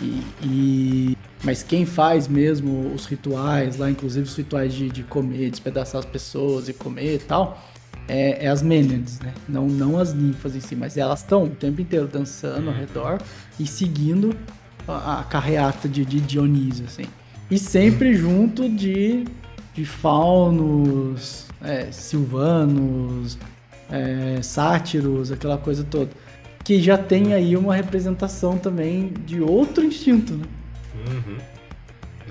E, 0.00 0.22
e- 0.42 1.16
Mas 1.42 1.62
quem 1.62 1.84
faz 1.84 2.26
mesmo 2.26 2.92
os 2.94 3.06
rituais 3.06 3.76
lá, 3.76 3.90
inclusive 3.90 4.26
os 4.26 4.34
rituais 4.36 4.72
de, 4.72 4.88
de 4.90 5.02
comer, 5.02 5.50
despedaçar 5.50 6.00
as 6.00 6.04
pessoas 6.06 6.68
e 6.68 6.72
comer 6.72 7.16
e 7.16 7.18
tal, 7.18 7.62
é, 8.08 8.44
é 8.46 8.48
as 8.48 8.62
Mênades, 8.62 9.20
né? 9.20 9.32
Não, 9.48 9.66
não 9.66 9.98
as 9.98 10.12
ninfas 10.14 10.56
em 10.56 10.60
si, 10.60 10.74
mas 10.74 10.96
elas 10.96 11.20
estão 11.20 11.44
o 11.44 11.48
tempo 11.50 11.80
inteiro 11.80 12.06
dançando 12.06 12.68
ao 12.70 12.74
redor 12.74 13.20
e 13.58 13.66
seguindo 13.66 14.34
a, 14.88 15.20
a 15.20 15.24
carreata 15.24 15.88
de, 15.88 16.04
de 16.04 16.20
Dionísio, 16.20 16.86
assim. 16.86 17.04
E 17.50 17.58
sempre 17.58 18.14
junto 18.14 18.68
de, 18.68 19.24
de 19.74 19.84
faunos, 19.84 21.46
é, 21.64 21.90
silvanos, 21.90 23.38
é, 23.90 24.40
sátiros, 24.42 25.32
aquela 25.32 25.58
coisa 25.58 25.84
toda. 25.84 26.10
Que 26.62 26.80
já 26.80 26.96
tem 26.96 27.34
aí 27.34 27.56
uma 27.56 27.74
representação 27.74 28.58
também 28.58 29.12
de 29.12 29.40
outro 29.40 29.84
instinto, 29.84 30.34
né? 30.34 30.46
Uhum. 31.08 31.38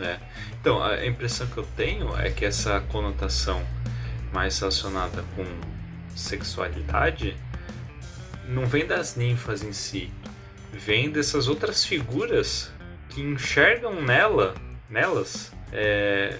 É. 0.03 0.17
Então, 0.59 0.81
a 0.81 1.05
impressão 1.05 1.45
que 1.47 1.57
eu 1.57 1.67
tenho 1.75 2.17
é 2.17 2.29
que 2.29 2.45
essa 2.45 2.79
conotação 2.91 3.61
mais 4.31 4.57
relacionada 4.59 5.23
com 5.35 5.45
sexualidade 6.15 7.35
não 8.47 8.65
vem 8.65 8.85
das 8.85 9.15
ninfas 9.15 9.63
em 9.63 9.71
si, 9.71 10.11
vem 10.71 11.09
dessas 11.09 11.47
outras 11.47 11.85
figuras 11.85 12.71
que 13.09 13.21
enxergam 13.21 14.01
nela, 14.01 14.55
nelas, 14.89 15.51
é, 15.71 16.39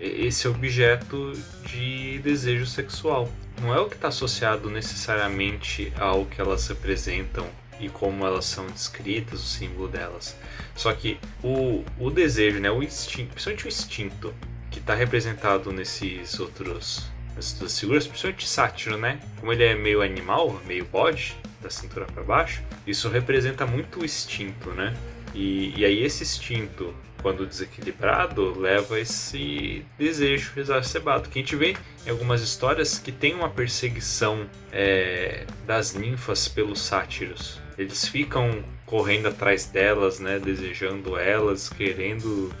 esse 0.00 0.48
objeto 0.48 1.32
de 1.66 2.18
desejo 2.18 2.66
sexual. 2.66 3.30
Não 3.60 3.74
é 3.74 3.80
o 3.80 3.88
que 3.88 3.94
está 3.94 4.08
associado 4.08 4.68
necessariamente 4.68 5.92
ao 5.98 6.26
que 6.26 6.40
elas 6.40 6.66
representam 6.66 7.46
e 7.80 7.88
como 7.88 8.26
elas 8.26 8.44
são 8.44 8.66
descritas, 8.66 9.40
o 9.40 9.46
símbolo 9.46 9.88
delas. 9.88 10.36
Só 10.74 10.92
que 10.92 11.18
o, 11.42 11.84
o 11.98 12.10
desejo, 12.10 12.60
né, 12.60 12.70
o 12.70 12.82
instinto, 12.82 13.30
principalmente 13.30 13.66
o 13.66 13.68
instinto, 13.68 14.34
que 14.70 14.78
está 14.78 14.94
representado 14.94 15.72
nesses 15.72 16.38
outros 16.40 17.06
nessas 17.34 17.78
figuras, 17.78 18.06
principalmente 18.06 18.46
sátiro, 18.46 18.96
né? 18.96 19.18
Como 19.40 19.52
ele 19.52 19.64
é 19.64 19.74
meio 19.74 20.02
animal, 20.02 20.60
meio 20.66 20.84
bode, 20.84 21.36
da 21.60 21.70
cintura 21.70 22.04
para 22.04 22.22
baixo, 22.22 22.62
isso 22.86 23.08
representa 23.08 23.66
muito 23.66 24.00
o 24.00 24.04
instinto, 24.04 24.70
né? 24.70 24.94
E, 25.34 25.74
e 25.76 25.84
aí 25.84 26.04
esse 26.04 26.22
instinto, 26.22 26.94
quando 27.24 27.46
desequilibrado, 27.46 28.60
leva 28.60 29.00
esse 29.00 29.82
desejo 29.98 30.52
exacerbado. 30.58 31.30
Que 31.30 31.38
a 31.38 31.42
gente 31.42 31.56
vê 31.56 31.74
em 32.06 32.10
algumas 32.10 32.42
histórias 32.42 32.98
que 32.98 33.10
tem 33.10 33.32
uma 33.34 33.48
perseguição 33.48 34.46
é, 34.70 35.46
das 35.66 35.94
ninfas 35.94 36.46
pelos 36.48 36.80
sátiros. 36.82 37.58
Eles 37.78 38.06
ficam 38.06 38.62
correndo 38.84 39.28
atrás 39.28 39.64
delas, 39.64 40.20
né? 40.20 40.38
Desejando 40.38 41.16
elas, 41.18 41.70
querendo 41.70 42.52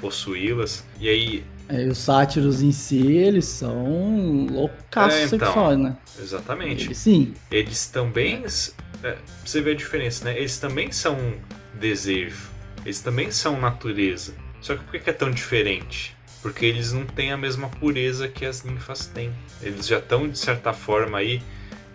possuí-las. 0.00 0.86
E 0.98 1.06
aí 1.06 1.44
É, 1.68 1.84
os 1.86 1.98
sátiros 1.98 2.62
em 2.62 2.72
si, 2.72 3.12
eles 3.12 3.44
são 3.44 4.46
loucaços 4.50 5.20
É, 5.20 5.24
então. 5.26 5.38
sexuais, 5.38 5.78
né? 5.78 5.96
Exatamente. 6.18 6.86
Eles, 6.86 6.96
sim. 6.98 7.34
Eles 7.50 7.86
também. 7.88 8.42
É, 9.04 9.16
você 9.44 9.60
ver 9.60 9.72
a 9.72 9.74
diferença, 9.74 10.24
né? 10.24 10.38
Eles 10.38 10.56
também 10.58 10.90
são 10.90 11.14
desejo. 11.74 12.48
Eles 12.84 13.00
também 13.00 13.30
são 13.30 13.60
natureza. 13.60 14.34
Só 14.60 14.74
que 14.74 14.84
por 14.84 15.00
que 15.00 15.10
é 15.10 15.12
tão 15.12 15.30
diferente? 15.30 16.16
Porque 16.42 16.64
eles 16.66 16.92
não 16.92 17.04
têm 17.04 17.32
a 17.32 17.36
mesma 17.36 17.68
pureza 17.68 18.28
que 18.28 18.44
as 18.44 18.62
ninfas 18.62 19.06
têm. 19.06 19.32
Eles 19.60 19.86
já 19.86 19.98
estão, 19.98 20.28
de 20.28 20.38
certa 20.38 20.72
forma, 20.72 21.18
aí, 21.18 21.42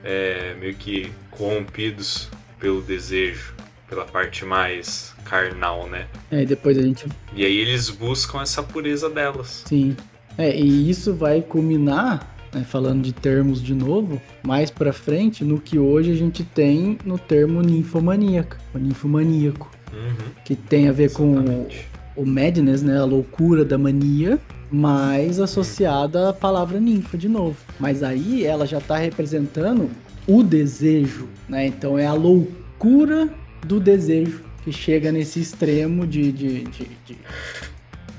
é, 0.03 0.55
meio 0.59 0.75
que 0.75 1.11
corrompidos 1.31 2.29
pelo 2.59 2.81
desejo, 2.81 3.53
pela 3.89 4.05
parte 4.05 4.45
mais 4.45 5.13
carnal, 5.25 5.87
né? 5.87 6.07
É, 6.31 6.43
e 6.43 6.45
depois 6.45 6.77
a 6.77 6.81
gente. 6.81 7.05
E 7.33 7.45
aí 7.45 7.57
eles 7.57 7.89
buscam 7.89 8.41
essa 8.41 8.61
pureza 8.61 9.09
delas. 9.09 9.63
Sim. 9.65 9.95
É, 10.37 10.55
e 10.57 10.89
isso 10.89 11.13
vai 11.13 11.41
culminar, 11.41 12.32
né, 12.53 12.63
falando 12.63 13.01
de 13.01 13.11
termos 13.13 13.61
de 13.61 13.73
novo, 13.73 14.21
mais 14.43 14.69
pra 14.69 14.93
frente, 14.93 15.43
no 15.43 15.59
que 15.59 15.77
hoje 15.79 16.11
a 16.11 16.15
gente 16.15 16.43
tem 16.43 16.97
no 17.05 17.17
termo 17.17 17.61
ninfomaníaca, 17.61 18.57
o 18.73 18.77
ninfomaníaco, 18.77 19.71
Uhum, 19.93 20.31
que 20.43 20.55
tem 20.55 20.87
a 20.87 20.91
ver 20.91 21.11
com 21.11 21.33
exatamente. 21.35 21.87
o 22.15 22.25
madness, 22.25 22.81
né, 22.81 22.97
a 22.99 23.05
loucura 23.05 23.63
da 23.63 23.77
mania, 23.77 24.39
mais 24.71 25.39
associada 25.39 26.29
à 26.29 26.33
palavra 26.33 26.79
ninfa 26.79 27.15
de 27.15 27.29
novo. 27.29 27.57
Mas 27.79 28.01
aí 28.01 28.43
ela 28.43 28.65
já 28.65 28.81
tá 28.81 28.97
representando 28.97 29.89
o 30.27 30.41
desejo, 30.41 31.27
né? 31.47 31.67
Então 31.67 31.95
é 31.99 32.07
a 32.07 32.13
loucura 32.13 33.29
do 33.67 33.79
desejo 33.79 34.41
que 34.63 34.71
chega 34.71 35.11
nesse 35.11 35.39
extremo 35.41 36.07
de, 36.07 36.31
de, 36.31 36.63
de- 36.63 36.89
de- 37.05 37.17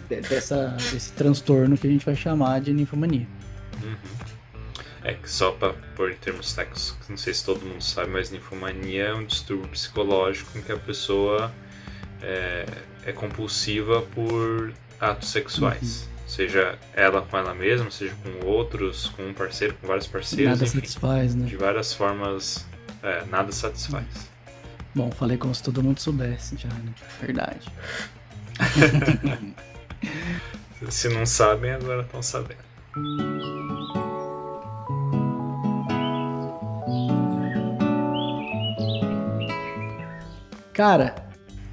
de- 0.09 0.21
dessa, 0.29 0.77
desse 0.93 1.11
transtorno 1.13 1.77
que 1.77 1.87
a 1.89 1.91
gente 1.91 2.07
vai 2.07 2.15
chamar 2.15 2.61
de 2.61 2.73
ninfomania. 2.73 3.27
É 5.05 5.13
que 5.13 5.31
só 5.31 5.51
pra 5.53 5.75
pôr 5.95 6.13
em 6.13 6.17
termos 6.17 6.55
técnicos, 6.55 6.97
não 7.11 7.17
sei 7.19 7.35
se 7.35 7.45
todo 7.45 7.65
mundo 7.65 7.83
sabe, 7.85 8.11
mas 8.11 8.31
ninfomania 8.31 9.05
é 9.05 9.15
um 9.15 9.25
distúrbio 9.25 9.69
psicológico 9.69 10.57
em 10.57 10.63
que 10.63 10.73
a 10.73 10.79
pessoa 10.79 11.53
é, 12.23 12.65
é 13.05 13.13
compulsiva 13.13 14.01
por 14.01 14.73
atos 14.99 15.29
sexuais. 15.29 16.09
Seja 16.27 16.79
ela 16.95 17.21
com 17.21 17.37
ela 17.37 17.55
mesma, 17.55 17.91
seja 17.91 18.15
com 18.23 18.47
outros, 18.47 19.11
com 19.11 19.27
um 19.27 19.35
parceiro, 19.35 19.75
com 19.75 19.87
vários 19.87 20.07
parceiros, 20.07 20.53
Nada 20.53 20.65
enfim. 20.65 20.79
satisfaz, 20.81 21.35
né? 21.35 21.47
De 21.47 21.57
várias 21.57 21.93
formas, 21.93 22.67
é, 23.03 23.27
nada 23.27 23.53
satisfaz. 23.53 24.07
Bom, 24.95 25.11
falei 25.11 25.37
como 25.37 25.55
se 25.55 25.63
todo 25.63 25.83
mundo 25.83 26.01
soubesse 26.01 26.57
já, 26.57 26.69
né? 26.69 26.95
Verdade. 27.21 27.71
Se 30.89 31.09
não 31.09 31.25
sabem, 31.25 31.73
agora 31.73 32.03
estão 32.03 32.23
sabendo. 32.23 32.63
Cara, 40.75 41.15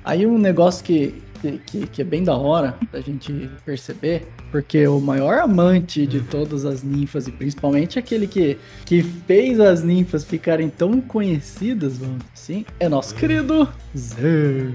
aí 0.05 0.27
um 0.27 0.37
negócio 0.37 0.85
que, 0.85 1.23
que, 1.65 1.87
que, 1.87 2.01
é 2.03 2.05
bem 2.05 2.23
da 2.23 2.37
hora 2.37 2.77
da 2.91 3.01
gente 3.01 3.49
perceber, 3.65 4.27
porque 4.51 4.87
o 4.87 4.99
maior 4.99 5.39
amante 5.39 6.05
de 6.05 6.21
todas 6.21 6.65
as 6.65 6.83
ninfas, 6.83 7.27
e 7.27 7.31
principalmente 7.31 7.97
aquele 7.97 8.27
que, 8.27 8.59
que 8.85 9.01
fez 9.01 9.59
as 9.59 9.83
ninfas 9.83 10.23
ficarem 10.23 10.69
tão 10.69 11.01
conhecidas, 11.01 11.97
vamos 11.97 12.19
dizer 12.19 12.31
assim, 12.35 12.65
é 12.79 12.87
nosso 12.87 13.15
querido 13.15 13.67
Zero. 13.97 14.71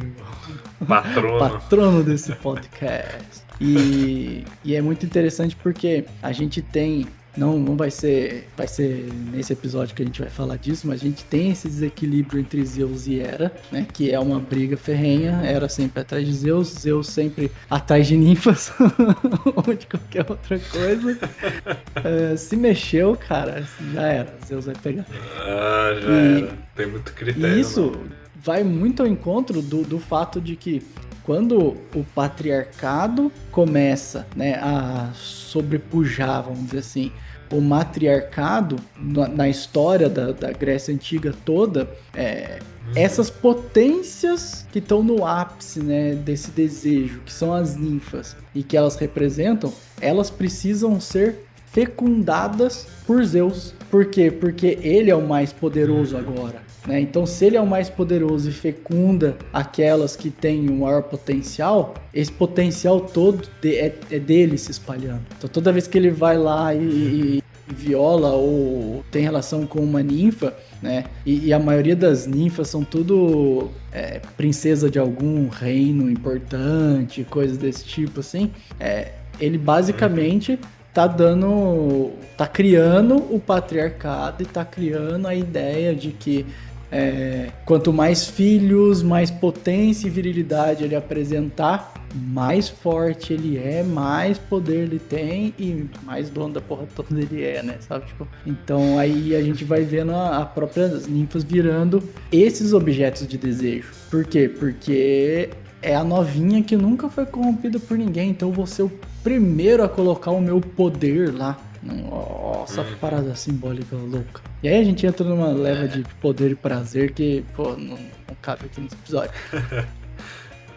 Patrono. 0.89 1.39
Patrono 1.39 2.03
desse 2.03 2.33
podcast. 2.35 3.47
E, 3.61 4.45
e 4.65 4.75
é 4.75 4.83
muito 4.83 5.07
interessante 5.07 5.55
porque 5.55 6.05
a 6.21 6.33
gente 6.33 6.61
tem 6.61 7.07
não, 7.37 7.59
não 7.59 7.77
vai 7.77 7.91
ser 7.91 8.49
vai 8.57 8.67
ser 8.67 9.09
nesse 9.33 9.53
episódio 9.53 9.95
que 9.95 10.03
a 10.03 10.05
gente 10.05 10.21
vai 10.21 10.31
falar 10.31 10.57
disso, 10.57 10.87
mas 10.87 11.01
a 11.01 11.05
gente 11.05 11.25
tem 11.25 11.51
esse 11.51 11.69
desequilíbrio 11.69 12.41
entre 12.41 12.65
Zeus 12.65 13.07
e 13.07 13.21
Hera, 13.21 13.55
né? 13.71 13.87
Que 13.93 14.11
é 14.11 14.19
uma 14.19 14.41
briga 14.41 14.77
ferrenha. 14.77 15.43
Hera 15.45 15.69
sempre 15.69 16.01
atrás 16.01 16.27
de 16.27 16.33
Zeus, 16.33 16.69
Zeus 16.69 17.09
sempre 17.09 17.51
atrás 17.69 18.07
de 18.07 18.17
ninfas, 18.17 18.73
ou 19.55 19.75
de 19.75 19.87
qualquer 19.87 20.27
outra 20.29 20.59
coisa. 20.59 21.13
uh, 21.13 22.39
se 22.39 22.57
mexeu, 22.57 23.17
cara, 23.17 23.67
já 23.93 24.03
era. 24.03 24.35
Zeus 24.47 24.67
vai 24.67 24.75
pegar. 24.75 25.07
Ah, 25.39 25.99
já 26.01 26.09
e, 26.09 26.43
era. 26.43 26.59
Tem 26.75 26.87
muito 26.87 27.13
critério. 27.13 27.57
E 27.57 27.61
isso 27.61 27.83
não. 27.83 28.05
vai 28.35 28.65
muito 28.65 29.03
ao 29.03 29.09
encontro 29.09 29.61
do, 29.61 29.83
do 29.83 29.99
fato 29.99 30.41
de 30.41 30.57
que 30.57 30.83
quando 31.27 31.77
o 31.93 32.07
patriarcado 32.15 33.33
começa 33.51 34.25
né, 34.37 34.55
a 34.63 35.11
sobrepujar, 35.13 36.45
vamos 36.45 36.67
dizer 36.67 36.79
assim, 36.79 37.13
o 37.53 37.61
matriarcado 37.61 38.77
na, 38.97 39.27
na 39.27 39.49
história 39.49 40.09
da, 40.09 40.31
da, 40.31 40.53
Grécia 40.53 40.95
Antiga 40.95 41.35
toda, 41.45 41.91
é, 42.15 42.61
essas 42.95 43.29
potências 43.29 44.65
que 44.71 44.79
estão 44.79 45.03
no 45.03 45.27
ápice 45.27 45.81
né, 45.81 46.15
desse 46.15 46.53
desejo, 46.53 47.21
que 47.25 47.33
são 47.33 47.53
as 47.53 47.77
ninfas, 47.77 48.37
e 48.55 48.63
que 48.63 48.77
elas 48.77 48.95
representam, 48.95 49.73
elas 50.01 50.31
precisam 50.31 51.01
ser 51.01 51.45
fecundadas 51.67 52.87
por 53.05 53.25
Zeus. 53.25 53.75
Por 53.91 54.07
quê? 54.07 54.31
Porque 54.31 54.79
ele 54.81 55.11
é 55.11 55.17
o 55.17 55.27
mais 55.27 55.53
poderoso 55.53 56.17
agora. 56.17 56.63
Né? 56.87 57.01
Então, 57.01 57.27
se 57.27 57.45
ele 57.45 57.57
é 57.57 57.61
o 57.61 57.67
mais 57.67 57.91
poderoso 57.91 58.49
e 58.49 58.53
fecunda 58.53 59.37
aquelas 59.53 60.15
que 60.15 60.31
têm 60.31 60.71
um 60.71 60.81
maior 60.81 61.03
potencial, 61.03 61.95
esse 62.15 62.31
potencial 62.31 63.01
todo 63.01 63.49
de, 63.61 63.77
é, 63.77 63.95
é, 64.11 64.19
dele 64.19 64.57
se 64.57 64.71
espalhando. 64.71 65.23
Então, 65.37 65.51
toda 65.51 65.73
vez 65.73 65.87
que 65.87 65.99
ele 65.99 66.11
vai 66.11 66.39
lá 66.39 66.75
e, 66.75 66.79
e, 66.79 67.43
e 67.69 67.75
viola 67.75 68.31
ou 68.31 69.05
tem 69.11 69.23
relação 69.23 69.67
com 69.67 69.81
uma 69.81 70.03
ninfa, 70.03 70.55
né? 70.81 71.05
E, 71.25 71.47
e 71.47 71.53
a 71.53 71.59
maioria 71.59 71.97
das 71.97 72.27
ninfas 72.27 72.69
são 72.69 72.85
tudo 72.85 73.71
é, 73.93 74.21
princesa 74.37 74.89
de 74.89 74.99
algum 74.99 75.49
reino 75.49 76.09
importante, 76.11 77.25
coisas 77.25 77.59
desse 77.59 77.85
tipo, 77.85 78.21
assim. 78.21 78.53
É, 78.79 79.13
ele 79.41 79.59
basicamente 79.59 80.59
tá 80.95 81.07
dando. 81.07 82.13
tá 82.39 82.47
criando 82.47 83.17
o 83.17 83.39
patriarcado 83.39 84.43
e 84.43 84.47
tá 84.47 84.65
criando 84.65 85.27
a 85.27 85.35
ideia 85.35 85.95
de 85.95 86.11
que 86.11 86.47
é, 86.91 87.49
quanto 87.65 87.93
mais 87.93 88.27
filhos, 88.27 89.03
mais 89.03 89.31
potência 89.31 90.07
e 90.07 90.11
virilidade 90.11 90.85
ele 90.85 90.95
apresentar, 90.95 91.95
mais 92.15 92.69
forte 92.69 93.33
ele 93.33 93.59
é, 93.59 93.83
mais 93.83 94.39
poder 94.39 94.85
ele 94.85 94.99
tem 94.99 95.53
e 95.59 95.87
mais 96.05 96.31
dono 96.31 96.55
da 96.55 96.61
porra 96.61 96.87
toda 96.95 97.21
ele 97.21 97.43
é, 97.43 97.63
né? 97.63 97.77
Sabe? 97.81 98.07
Tipo, 98.07 98.27
então 98.47 98.99
aí 98.99 99.35
a 99.35 99.43
gente 99.43 99.65
vai 99.65 99.83
vendo 99.83 100.13
a, 100.13 100.39
a 100.39 100.47
própria 100.47 100.89
ninfas 101.09 101.43
virando 101.43 102.03
esses 102.31 102.73
objetos 102.73 103.27
de 103.27 103.37
desejo. 103.37 103.89
Por 104.11 104.25
quê? 104.25 104.49
Porque 104.49 105.51
é 105.83 105.95
a 105.95 106.05
novinha 106.05 106.63
que 106.63 106.77
nunca 106.77 107.09
foi 107.09 107.27
corrompida 107.27 107.79
por 107.79 107.99
ninguém, 107.99 108.31
então 108.31 108.49
eu 108.49 108.55
vou 108.55 108.67
ser 108.67 108.83
o 108.83 108.93
primeiro 109.23 109.83
a 109.83 109.89
colocar 109.89 110.31
o 110.31 110.41
meu 110.41 110.61
poder 110.61 111.35
lá. 111.35 111.59
Nossa, 111.95 112.85
parada 113.01 113.35
simbólica 113.35 113.97
louca. 113.97 114.43
E 114.63 114.69
aí 114.69 114.81
a 114.81 114.85
gente 114.85 115.07
entra 115.07 115.27
numa 115.27 115.49
leva 115.49 115.87
de 115.87 116.03
poder 116.21 116.51
e 116.51 116.55
prazer 116.55 117.13
que, 117.13 117.45
pô, 117.55 117.71
não, 117.77 117.97
não 117.97 118.37
cabe 118.43 118.67
aqui 118.67 118.81
nesse 118.81 118.95
episódio. 118.95 119.33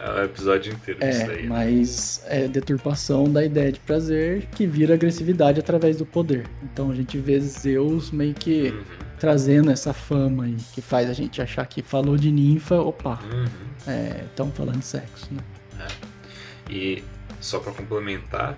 É 0.02 0.22
o 0.22 0.24
episódio 0.24 0.72
inteiro 0.72 1.00
é, 1.04 1.24
aí, 1.24 1.44
né? 1.44 1.50
Mas 1.50 2.24
é 2.28 2.48
deturpação 2.48 3.30
da 3.30 3.44
ideia 3.44 3.70
de 3.70 3.82
prazer 3.82 4.46
que 4.56 4.66
vira 4.66 4.94
agressividade 4.94 5.60
através 5.60 5.98
do 5.98 6.06
poder. 6.06 6.48
Então 6.64 6.90
a 6.90 6.96
gente 6.96 7.18
vê 7.18 7.38
Zeus 7.42 8.10
meio 8.10 8.34
que 8.34 8.70
uhum. 8.70 8.82
trazendo 9.20 9.70
essa 9.70 9.94
fama 9.94 10.46
aí, 10.46 10.56
que 10.74 10.82
faz 10.82 11.10
a 11.10 11.14
gente 11.14 11.42
achar 11.42 11.66
que 11.66 11.82
falou 11.82 12.16
de 12.16 12.32
ninfa, 12.32 12.80
opa, 12.80 13.20
estão 14.26 14.46
uhum. 14.46 14.52
é, 14.54 14.56
falando 14.56 14.80
de 14.80 14.86
sexo, 14.86 15.28
né? 15.34 15.42
É. 15.82 16.74
E 16.74 17.04
só 17.42 17.60
para 17.60 17.74
complementar, 17.74 18.56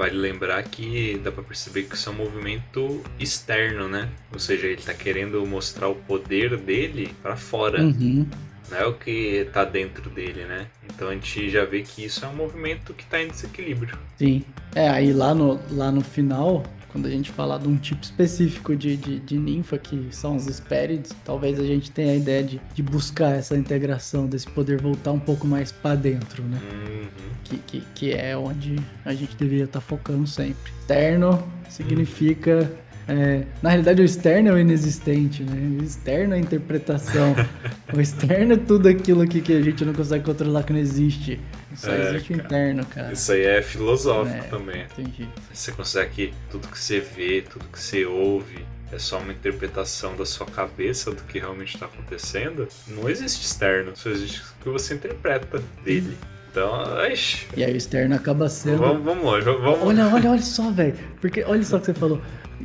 Vale 0.00 0.16
lembrar 0.16 0.62
que 0.62 1.20
dá 1.22 1.30
para 1.30 1.42
perceber 1.42 1.82
que 1.82 1.94
isso 1.94 2.08
é 2.08 2.12
um 2.12 2.16
movimento 2.16 3.02
externo, 3.18 3.86
né? 3.86 4.08
Ou 4.32 4.38
seja, 4.38 4.66
ele 4.66 4.80
tá 4.80 4.94
querendo 4.94 5.44
mostrar 5.46 5.88
o 5.88 5.94
poder 5.94 6.56
dele 6.56 7.14
para 7.22 7.36
fora. 7.36 7.82
Uhum. 7.82 8.26
Não 8.70 8.78
é 8.78 8.86
o 8.86 8.94
que 8.94 9.46
tá 9.52 9.62
dentro 9.62 10.08
dele, 10.08 10.46
né? 10.46 10.68
Então 10.88 11.10
a 11.10 11.12
gente 11.12 11.50
já 11.50 11.66
vê 11.66 11.82
que 11.82 12.02
isso 12.02 12.24
é 12.24 12.28
um 12.28 12.34
movimento 12.34 12.94
que 12.94 13.04
tá 13.04 13.22
em 13.22 13.28
desequilíbrio. 13.28 13.98
Sim. 14.16 14.42
É, 14.74 14.88
aí 14.88 15.12
lá 15.12 15.34
no, 15.34 15.60
lá 15.70 15.92
no 15.92 16.00
final, 16.00 16.64
quando 16.92 17.06
a 17.06 17.10
gente 17.10 17.30
falar 17.30 17.58
de 17.58 17.68
um 17.68 17.76
tipo 17.76 18.02
específico 18.02 18.74
de, 18.76 18.96
de, 18.96 19.20
de 19.20 19.38
ninfa, 19.38 19.78
que 19.78 20.08
são 20.10 20.36
os 20.36 20.46
Hespérides, 20.46 21.12
talvez 21.24 21.58
a 21.58 21.64
gente 21.64 21.90
tenha 21.90 22.12
a 22.12 22.16
ideia 22.16 22.42
de, 22.42 22.60
de 22.74 22.82
buscar 22.82 23.36
essa 23.36 23.56
integração, 23.56 24.26
desse 24.26 24.48
poder 24.48 24.80
voltar 24.80 25.12
um 25.12 25.20
pouco 25.20 25.46
mais 25.46 25.72
para 25.72 25.94
dentro, 25.94 26.42
né? 26.42 26.58
Uhum. 26.62 27.08
Que, 27.44 27.56
que, 27.58 27.82
que, 27.94 28.12
é 28.12 28.36
onde 28.36 28.76
a 29.04 29.14
gente 29.14 29.36
deveria 29.36 29.64
estar 29.64 29.80
tá 29.80 29.86
focando 29.86 30.26
sempre. 30.26 30.72
Externo 30.80 31.42
significa. 31.68 32.60
Uhum 32.60 32.90
é, 33.10 33.42
na 33.60 33.70
realidade, 33.70 34.00
o 34.00 34.04
externo 34.04 34.50
é 34.50 34.52
o 34.52 34.58
inexistente, 34.58 35.42
né? 35.42 35.80
O 35.80 35.82
externo 35.82 36.34
é 36.34 36.36
a 36.36 36.40
interpretação. 36.40 37.34
o 37.92 38.00
externo 38.00 38.52
é 38.52 38.56
tudo 38.56 38.88
aquilo 38.88 39.26
que, 39.26 39.40
que 39.40 39.52
a 39.52 39.60
gente 39.60 39.84
não 39.84 39.92
consegue 39.92 40.24
controlar 40.24 40.62
que 40.62 40.72
não 40.72 40.78
existe. 40.78 41.40
Só 41.76 41.92
é, 41.92 42.10
existe 42.10 42.32
o 42.32 42.36
interno, 42.36 42.84
cara. 42.86 43.12
Isso 43.12 43.32
aí 43.32 43.44
é 43.44 43.62
filosófico 43.62 44.44
é, 44.44 44.48
também. 44.48 44.82
Entendi. 44.82 45.28
Você 45.52 45.72
consegue 45.72 46.10
que 46.10 46.34
tudo 46.50 46.68
que 46.68 46.78
você 46.78 47.00
vê, 47.00 47.42
tudo 47.42 47.64
que 47.66 47.78
você 47.78 48.04
ouve, 48.04 48.64
é 48.92 48.98
só 48.98 49.18
uma 49.18 49.32
interpretação 49.32 50.16
da 50.16 50.26
sua 50.26 50.46
cabeça 50.46 51.12
do 51.12 51.22
que 51.22 51.38
realmente 51.38 51.74
está 51.74 51.86
acontecendo, 51.86 52.68
não 52.88 53.08
existe 53.08 53.44
externo, 53.44 53.92
só 53.94 54.10
existe 54.10 54.40
o 54.40 54.64
que 54.64 54.68
você 54.68 54.94
interpreta 54.94 55.62
dele. 55.84 56.16
Então, 56.50 57.06
ixi. 57.06 57.46
E 57.56 57.62
aí 57.62 57.72
o 57.72 57.76
externo 57.76 58.16
acaba 58.16 58.48
sendo. 58.48 58.78
Vamos, 58.78 59.04
vamos 59.04 59.24
longe, 59.24 59.44
vamos. 59.44 59.78
Olha, 59.82 60.08
olha, 60.08 60.30
olha 60.30 60.42
só, 60.42 60.68
velho. 60.70 60.94
Porque 61.20 61.44
olha 61.44 61.62
só 61.62 61.76
o 61.76 61.80
que 61.80 61.86
você 61.86 61.94
falou. 61.94 62.20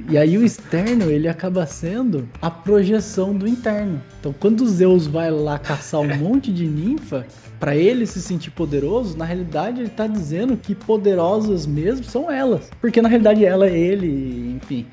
E 0.10 0.18
aí 0.18 0.38
o 0.38 0.44
externo, 0.44 1.10
ele 1.10 1.28
acaba 1.28 1.66
sendo 1.66 2.28
a 2.42 2.52
projeção 2.52 3.34
do 3.34 3.48
interno. 3.48 4.02
Então, 4.20 4.34
quando 4.40 4.68
Zeus 4.68 5.08
vai 5.08 5.32
lá 5.32 5.58
caçar 5.58 6.02
um 6.02 6.18
monte 6.18 6.52
de 6.52 6.68
ninfa, 6.68 7.26
para 7.60 7.76
ele 7.76 8.06
se 8.06 8.22
sentir 8.22 8.52
poderoso, 8.52 9.18
na 9.18 9.26
realidade 9.26 9.82
ele 9.82 9.90
tá 9.90 10.06
dizendo 10.06 10.58
que 10.58 10.76
poderosas 10.76 11.66
mesmo 11.66 12.04
são 12.04 12.30
elas. 12.30 12.70
Porque 12.82 13.02
na 13.02 13.10
realidade 13.10 13.46
ela 13.46 13.68
ele, 13.68 14.58
enfim, 14.62 14.86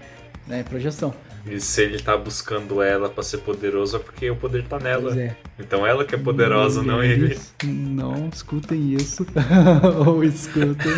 né, 0.47 0.63
projeção. 0.63 1.13
E 1.47 1.61
se 1.61 1.83
ele 1.83 1.99
tá 1.99 2.17
buscando 2.17 2.81
ela 2.81 3.09
para 3.09 3.23
ser 3.23 3.39
poderoso 3.39 3.97
é 3.97 3.99
porque 3.99 4.31
o 4.31 4.37
poder 4.37 4.65
tá 4.65 4.79
nela. 4.79 5.19
É. 5.19 5.35
Então 5.59 5.87
ela 5.87 6.05
que 6.05 6.15
é 6.15 6.19
poderosa, 6.19 6.83
não 6.83 7.03
ele. 7.03 7.39
Não 7.65 8.29
escutem 8.33 8.95
isso. 8.95 9.27
Ou 10.07 10.23
escutem. 10.23 10.93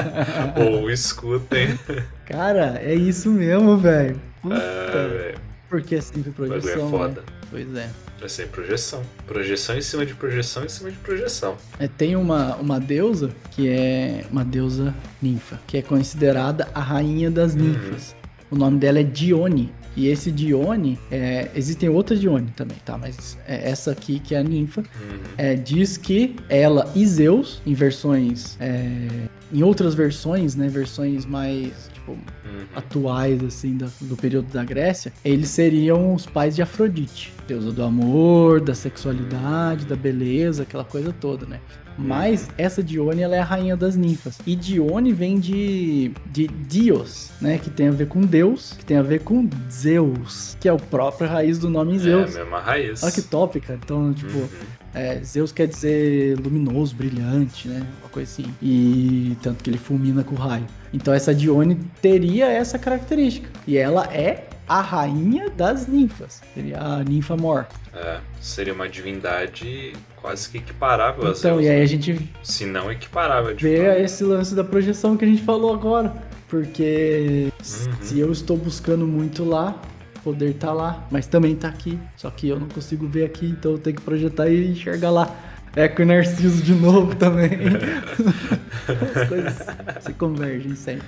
Ou 0.56 0.90
escutem. 0.90 1.78
Cara, 2.24 2.80
é 2.82 2.94
isso 2.94 3.30
mesmo, 3.30 3.76
velho. 3.76 4.20
É, 4.44 5.08
velho. 5.08 5.38
Porque 5.68 5.96
é 5.96 6.00
sempre 6.00 6.30
projeção. 6.30 6.86
É 6.86 6.90
foda. 6.90 7.20
Né? 7.20 7.26
Pois 7.50 7.74
é. 7.76 7.90
É 8.22 8.28
sempre 8.28 8.52
projeção. 8.52 9.02
Projeção 9.26 9.76
em 9.76 9.82
cima 9.82 10.04
de 10.04 10.14
projeção 10.14 10.64
em 10.64 10.68
cima 10.68 10.90
de 10.90 10.96
projeção. 10.98 11.56
É, 11.78 11.88
tem 11.88 12.16
uma, 12.16 12.54
uma 12.56 12.78
deusa 12.78 13.30
que 13.50 13.68
é 13.68 14.26
uma 14.30 14.44
deusa 14.44 14.94
ninfa, 15.22 15.58
que 15.66 15.78
é 15.78 15.82
considerada 15.82 16.68
a 16.74 16.80
rainha 16.80 17.30
das 17.30 17.54
uhum. 17.54 17.62
ninfas. 17.62 18.12
Uhum. 18.12 18.20
O 18.50 18.56
nome 18.56 18.78
dela 18.78 19.00
é 19.00 19.02
Dione. 19.02 19.72
E 19.96 20.08
esse 20.08 20.30
Dione, 20.30 20.98
é, 21.10 21.50
existem 21.54 21.88
outras 21.88 22.20
Dione 22.20 22.52
também, 22.56 22.76
tá? 22.84 22.96
Mas 22.96 23.36
é 23.46 23.70
essa 23.70 23.90
aqui, 23.90 24.20
que 24.20 24.34
é 24.34 24.38
a 24.38 24.42
ninfa, 24.42 24.80
uhum. 24.80 25.18
é, 25.36 25.54
diz 25.54 25.96
que 25.96 26.36
ela 26.48 26.90
e 26.94 27.04
Zeus, 27.06 27.60
em 27.66 27.74
versões. 27.74 28.56
É, 28.60 29.28
em 29.52 29.62
outras 29.62 29.94
versões, 29.94 30.54
né? 30.54 30.68
Versões 30.68 31.26
mais 31.26 31.90
tipo, 31.92 32.16
uhum. 32.50 32.64
atuais, 32.74 33.42
assim, 33.44 33.76
do, 33.76 33.90
do 34.00 34.16
período 34.16 34.52
da 34.52 34.64
Grécia, 34.64 35.12
eles 35.24 35.48
seriam 35.48 36.14
os 36.14 36.26
pais 36.26 36.54
de 36.56 36.62
Afrodite. 36.62 37.32
deusa 37.46 37.70
do 37.72 37.82
amor, 37.82 38.60
da 38.60 38.74
sexualidade, 38.74 39.84
da 39.86 39.96
beleza, 39.96 40.62
aquela 40.62 40.84
coisa 40.84 41.12
toda, 41.12 41.46
né? 41.46 41.60
Mas 41.98 42.48
essa 42.56 42.82
Dione, 42.82 43.20
ela 43.20 43.36
é 43.36 43.40
a 43.40 43.44
rainha 43.44 43.76
das 43.76 43.94
ninfas. 43.94 44.38
E 44.46 44.56
Dione 44.56 45.12
vem 45.12 45.38
de, 45.38 46.12
de 46.32 46.46
Dios, 46.46 47.30
né? 47.42 47.58
Que 47.58 47.68
tem 47.68 47.88
a 47.88 47.90
ver 47.90 48.06
com 48.08 48.22
Deus, 48.22 48.72
que 48.78 48.84
tem 48.86 48.96
a 48.96 49.02
ver 49.02 49.20
com 49.20 49.46
Zeus, 49.70 50.56
que 50.58 50.66
é 50.66 50.72
o 50.72 50.78
próprio 50.78 51.28
raiz 51.28 51.58
do 51.58 51.68
nome 51.68 51.98
Zeus. 51.98 52.34
É 52.34 52.40
a 52.40 52.44
mesma 52.44 52.60
raiz. 52.60 53.02
Olha 53.02 53.12
que 53.12 53.20
top, 53.20 53.60
cara. 53.60 53.78
Então, 53.82 54.14
tipo, 54.14 54.38
Uhum. 54.38 54.48
é, 54.94 55.20
Zeus 55.22 55.52
quer 55.52 55.66
dizer 55.66 56.38
luminoso, 56.38 56.94
brilhante, 56.94 57.68
né? 57.68 57.86
Uma 58.02 58.08
coisa 58.08 58.30
assim. 58.30 58.46
E 58.62 59.36
tanto 59.42 59.62
que 59.62 59.68
ele 59.68 59.78
fulmina 59.78 60.24
com 60.24 60.34
o 60.34 60.38
raio. 60.38 60.64
Então 60.92 61.12
essa 61.14 61.34
Dione 61.34 61.76
teria 62.02 62.46
essa 62.50 62.78
característica. 62.78 63.48
E 63.66 63.76
ela 63.76 64.04
é 64.12 64.48
a 64.68 64.80
rainha 64.80 65.50
das 65.50 65.86
ninfas. 65.86 66.40
Seria 66.54 66.80
a 66.80 67.04
ninfa 67.04 67.36
mor. 67.36 67.66
É, 67.94 68.18
seria 68.40 68.72
uma 68.72 68.88
divindade 68.88 69.92
quase 70.20 70.48
que 70.48 70.58
equiparável 70.58 71.26
a 71.26 71.30
Então, 71.32 71.60
e 71.60 71.68
aí 71.68 71.78
né? 71.78 71.82
a 71.82 71.86
gente 71.86 72.30
Se 72.42 72.64
não 72.66 72.90
equiparável, 72.90 73.54
de 73.54 73.62
vê 73.62 73.86
fato. 73.88 74.00
esse 74.00 74.24
lance 74.24 74.54
da 74.54 74.62
projeção 74.62 75.16
que 75.16 75.24
a 75.24 75.28
gente 75.28 75.42
falou 75.42 75.72
agora. 75.74 76.12
Porque 76.48 77.48
Uhum. 77.58 77.92
se 78.02 78.18
eu 78.18 78.32
estou 78.32 78.56
buscando 78.56 79.06
muito 79.06 79.44
lá, 79.44 79.80
poder 80.24 80.54
tá 80.54 80.72
lá, 80.72 81.06
mas 81.10 81.26
também 81.26 81.54
tá 81.54 81.68
aqui. 81.68 81.98
Só 82.16 82.30
que 82.30 82.48
eu 82.48 82.58
não 82.58 82.68
consigo 82.68 83.06
ver 83.06 83.24
aqui, 83.24 83.46
então 83.46 83.72
eu 83.72 83.78
tenho 83.78 83.96
que 83.96 84.02
projetar 84.02 84.48
e 84.48 84.68
enxergar 84.70 85.10
lá. 85.10 85.34
Eco 85.76 86.02
e 86.02 86.04
Narciso 86.04 86.62
de 86.62 86.74
novo 86.74 87.14
também. 87.14 87.50
As 89.14 89.28
coisas 89.28 89.56
se 90.00 90.12
convergem 90.14 90.74
sempre. 90.74 91.06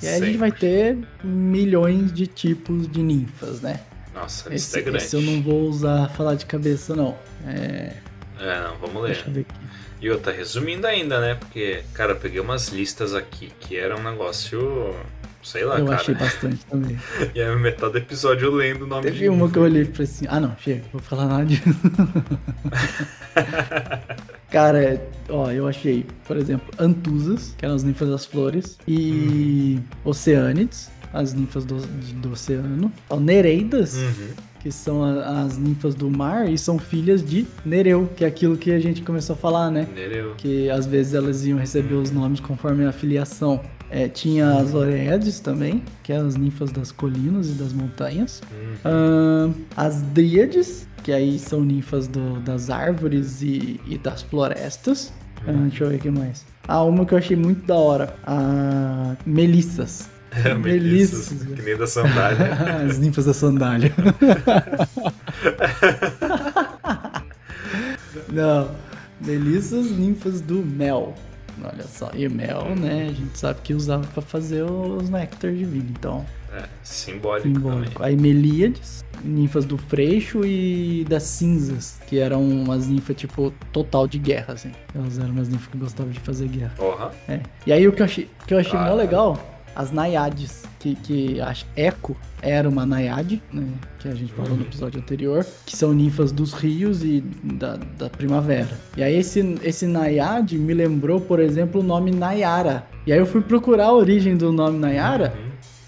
E 0.00 0.06
aí 0.06 0.12
a 0.12 0.14
gente 0.18 0.24
Sempre. 0.26 0.36
vai 0.38 0.52
ter 0.52 0.98
milhões 1.24 2.12
de 2.12 2.26
tipos 2.28 2.86
de 2.88 3.02
ninfas, 3.02 3.60
né? 3.60 3.80
Nossa, 4.14 4.48
a 4.48 4.52
lista 4.52 4.78
Esse, 4.78 4.78
é 4.78 4.82
grande. 4.82 5.04
esse 5.04 5.16
eu 5.16 5.22
não 5.22 5.42
vou 5.42 5.62
usar 5.68 6.08
falar 6.10 6.36
de 6.36 6.46
cabeça, 6.46 6.94
não. 6.94 7.16
É, 7.46 7.92
É, 8.38 8.60
não, 8.62 8.76
vamos 8.76 9.02
ler. 9.02 9.14
deixa 9.14 9.28
eu 9.28 9.34
ver 9.34 9.40
aqui. 9.40 9.54
E 10.00 10.06
eu 10.06 10.20
tá 10.20 10.30
resumindo 10.30 10.86
ainda, 10.86 11.20
né? 11.20 11.34
Porque, 11.34 11.82
cara, 11.92 12.12
eu 12.12 12.16
peguei 12.16 12.38
umas 12.38 12.68
listas 12.68 13.12
aqui 13.12 13.52
que 13.58 13.76
era 13.76 13.96
um 13.96 14.02
negócio. 14.02 14.94
Sei 15.42 15.64
lá, 15.64 15.78
Eu 15.78 15.86
cara. 15.86 15.96
achei 16.00 16.14
bastante 16.14 16.64
também. 16.66 16.98
E 17.34 17.40
aí 17.40 17.56
metade 17.56 17.92
do 17.92 17.98
episódio 17.98 18.46
eu 18.46 18.54
lendo 18.54 18.82
o 18.82 18.86
nome 18.86 19.02
Teve 19.02 19.18
de 19.18 19.28
uma 19.28 19.48
que 19.50 19.56
eu 19.58 19.62
olhei 19.62 19.82
e 19.82 19.84
falei 19.86 20.02
assim, 20.04 20.26
ah 20.28 20.40
não, 20.40 20.56
chega, 20.58 20.82
vou 20.92 21.00
falar 21.00 21.26
nada 21.26 21.44
disso. 21.46 21.62
Cara, 24.50 25.00
ó, 25.28 25.50
eu 25.50 25.68
achei, 25.68 26.06
por 26.26 26.36
exemplo, 26.36 26.72
Antusas, 26.78 27.54
que 27.56 27.64
eram 27.64 27.74
as 27.74 27.84
ninfas 27.84 28.08
das 28.08 28.24
flores, 28.24 28.78
e 28.88 29.78
Oceânides, 30.04 30.90
as 31.12 31.34
ninfas 31.34 31.64
do, 31.64 31.76
do 31.76 32.32
oceano, 32.32 32.92
ó, 33.10 33.18
Nereidas, 33.20 33.94
Uhum. 33.96 34.28
Que 34.68 34.74
são 34.74 35.02
a- 35.02 35.44
as 35.44 35.56
ninfas 35.56 35.94
do 35.94 36.10
mar, 36.10 36.46
e 36.46 36.58
são 36.58 36.78
filhas 36.78 37.24
de 37.24 37.46
Nereu, 37.64 38.06
que 38.14 38.22
é 38.22 38.28
aquilo 38.28 38.54
que 38.54 38.70
a 38.70 38.78
gente 38.78 39.00
começou 39.00 39.32
a 39.32 39.36
falar, 39.36 39.70
né? 39.70 39.88
Nereu. 39.94 40.34
que 40.36 40.68
às 40.68 40.84
vezes 40.84 41.14
elas 41.14 41.46
iam 41.46 41.58
receber 41.58 41.94
os 41.94 42.10
nomes 42.10 42.38
conforme 42.38 42.84
a 42.84 42.92
filiação. 42.92 43.60
É, 43.90 44.06
tinha 44.08 44.58
as 44.58 44.74
Oreades 44.74 45.40
também, 45.40 45.82
que 46.02 46.12
é 46.12 46.16
as 46.18 46.36
ninfas 46.36 46.70
das 46.70 46.92
colinas 46.92 47.48
e 47.48 47.52
das 47.52 47.72
montanhas. 47.72 48.42
Uhum. 48.52 48.74
Ahn, 48.84 49.52
as 49.74 50.02
Dríades, 50.02 50.86
que 51.02 51.10
aí 51.12 51.38
são 51.38 51.64
ninfas 51.64 52.06
do- 52.06 52.38
das 52.40 52.68
árvores 52.68 53.40
e, 53.40 53.80
e 53.88 53.96
das 53.96 54.20
florestas. 54.20 55.10
Ah, 55.46 55.52
deixa 55.52 55.84
eu 55.84 55.88
ver 55.88 55.96
o 55.96 55.98
que 55.98 56.10
mais. 56.10 56.44
Ah, 56.66 56.82
uma 56.82 57.06
que 57.06 57.14
eu 57.14 57.18
achei 57.18 57.36
muito 57.38 57.66
da 57.66 57.76
hora. 57.76 58.14
A 58.26 59.16
Melissas. 59.24 60.10
Melissas, 60.60 61.30
Melissas. 61.32 61.54
que 61.56 61.62
nem 61.62 61.76
da 61.76 61.86
sandália. 61.86 62.52
As 62.88 62.98
ninfas 62.98 63.24
da 63.24 63.32
sandália. 63.34 63.92
Não. 68.32 68.70
Melissas, 69.20 69.90
ninfas 69.90 70.40
do 70.40 70.56
mel. 70.64 71.14
Olha 71.62 71.82
só. 71.84 72.10
E 72.14 72.28
mel, 72.28 72.74
né? 72.76 73.08
A 73.10 73.12
gente 73.12 73.36
sabe 73.36 73.60
que 73.62 73.74
usava 73.74 74.06
pra 74.06 74.22
fazer 74.22 74.62
os 74.62 75.10
néctar 75.10 75.50
de 75.52 75.64
vinho. 75.64 75.88
Então, 75.90 76.24
é, 76.54 76.62
simbólico, 76.84 77.48
simbólico. 77.48 78.00
Aí 78.02 78.16
Melíades, 78.16 79.04
ninfas 79.24 79.64
do 79.64 79.76
freixo 79.76 80.44
e 80.44 81.04
das 81.08 81.24
cinzas, 81.24 81.98
que 82.06 82.20
eram 82.20 82.48
umas 82.48 82.86
ninfas, 82.86 83.16
tipo, 83.16 83.52
total 83.72 84.06
de 84.06 84.18
guerra, 84.18 84.54
assim. 84.54 84.70
Elas 84.94 85.18
eram 85.18 85.30
umas 85.30 85.48
ninfas 85.48 85.66
que 85.66 85.78
gostavam 85.78 86.12
de 86.12 86.20
fazer 86.20 86.46
guerra. 86.46 86.74
Porra. 86.76 87.10
É. 87.28 87.40
E 87.66 87.72
aí 87.72 87.88
o 87.88 87.92
que 87.92 88.02
eu 88.02 88.06
achei, 88.06 88.30
que 88.46 88.54
eu 88.54 88.58
achei 88.58 88.78
mó 88.78 88.86
Ah. 88.86 88.94
legal, 88.94 89.57
as 89.78 89.92
naiades, 89.92 90.64
que, 90.80 90.96
que 90.96 91.40
acho 91.40 91.64
Eco 91.76 92.16
era 92.42 92.68
uma 92.68 92.84
naiade, 92.84 93.40
né, 93.52 93.64
que 94.00 94.08
a 94.08 94.14
gente 94.14 94.32
falou 94.32 94.56
no 94.56 94.62
episódio 94.62 95.00
anterior, 95.00 95.46
que 95.64 95.76
são 95.76 95.92
ninfas 95.92 96.32
dos 96.32 96.52
rios 96.52 97.04
e 97.04 97.20
da, 97.44 97.78
da 97.96 98.10
primavera. 98.10 98.68
E 98.96 99.04
aí 99.04 99.14
esse, 99.14 99.56
esse 99.62 99.86
naiade 99.86 100.58
me 100.58 100.74
lembrou, 100.74 101.20
por 101.20 101.38
exemplo, 101.38 101.80
o 101.80 101.84
nome 101.84 102.10
Nayara. 102.10 102.84
E 103.06 103.12
aí 103.12 103.18
eu 103.20 103.26
fui 103.26 103.40
procurar 103.40 103.86
a 103.86 103.92
origem 103.92 104.36
do 104.36 104.50
nome 104.50 104.80
Nayara 104.80 105.32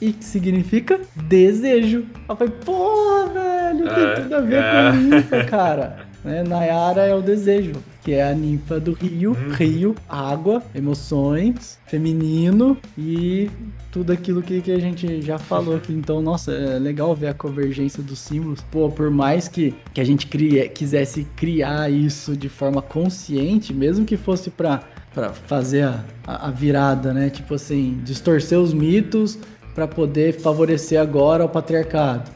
e 0.00 0.12
que 0.12 0.24
significa 0.24 1.00
desejo. 1.16 2.06
Eu 2.28 2.36
falei, 2.36 2.54
porra, 2.64 3.28
velho, 3.28 3.88
tem 3.92 4.04
É, 4.04 4.14
tudo 4.14 4.34
a 4.36 4.40
ver 4.40 4.62
é. 4.62 4.90
com 4.90 4.96
ninfa, 4.96 5.44
cara. 5.44 6.10
Né? 6.22 6.42
Nayara 6.42 7.06
é 7.06 7.14
o 7.14 7.22
desejo, 7.22 7.72
que 8.02 8.12
é 8.12 8.22
a 8.28 8.34
ninfa 8.34 8.80
do 8.80 8.92
rio, 8.92 9.32
Uhum. 9.32 9.52
rio, 9.54 9.94
água, 10.08 10.62
emoções, 10.74 11.78
feminino 11.86 12.76
e 12.96 13.50
tudo 13.90 14.12
aquilo 14.12 14.42
que, 14.42 14.60
que 14.60 14.70
a 14.72 14.78
gente 14.78 15.20
já 15.22 15.38
falou 15.38 15.76
aqui. 15.76 15.92
Então, 15.92 16.22
nossa, 16.22 16.52
é 16.52 16.78
legal 16.78 17.14
ver 17.14 17.28
a 17.28 17.34
convergência 17.34 18.02
dos 18.02 18.18
símbolos. 18.18 18.60
Pô, 18.70 18.88
por 18.88 19.10
mais 19.10 19.48
que, 19.48 19.74
que 19.92 20.00
a 20.00 20.04
gente 20.04 20.26
crie, 20.26 20.68
quisesse 20.68 21.24
criar 21.36 21.90
isso 21.90 22.36
de 22.36 22.48
forma 22.48 22.80
consciente, 22.80 23.74
mesmo 23.74 24.04
que 24.04 24.16
fosse 24.16 24.50
pra, 24.50 24.82
pra 25.12 25.30
fazer 25.32 25.82
a, 25.82 26.04
a, 26.26 26.48
a 26.48 26.50
virada, 26.50 27.12
né? 27.12 27.28
Tipo 27.30 27.54
assim, 27.54 28.00
distorcer 28.04 28.58
os 28.58 28.72
mitos 28.72 29.38
para 29.74 29.86
poder 29.86 30.40
favorecer 30.40 31.00
agora 31.00 31.44
o 31.44 31.48
patriarcado. 31.48 32.30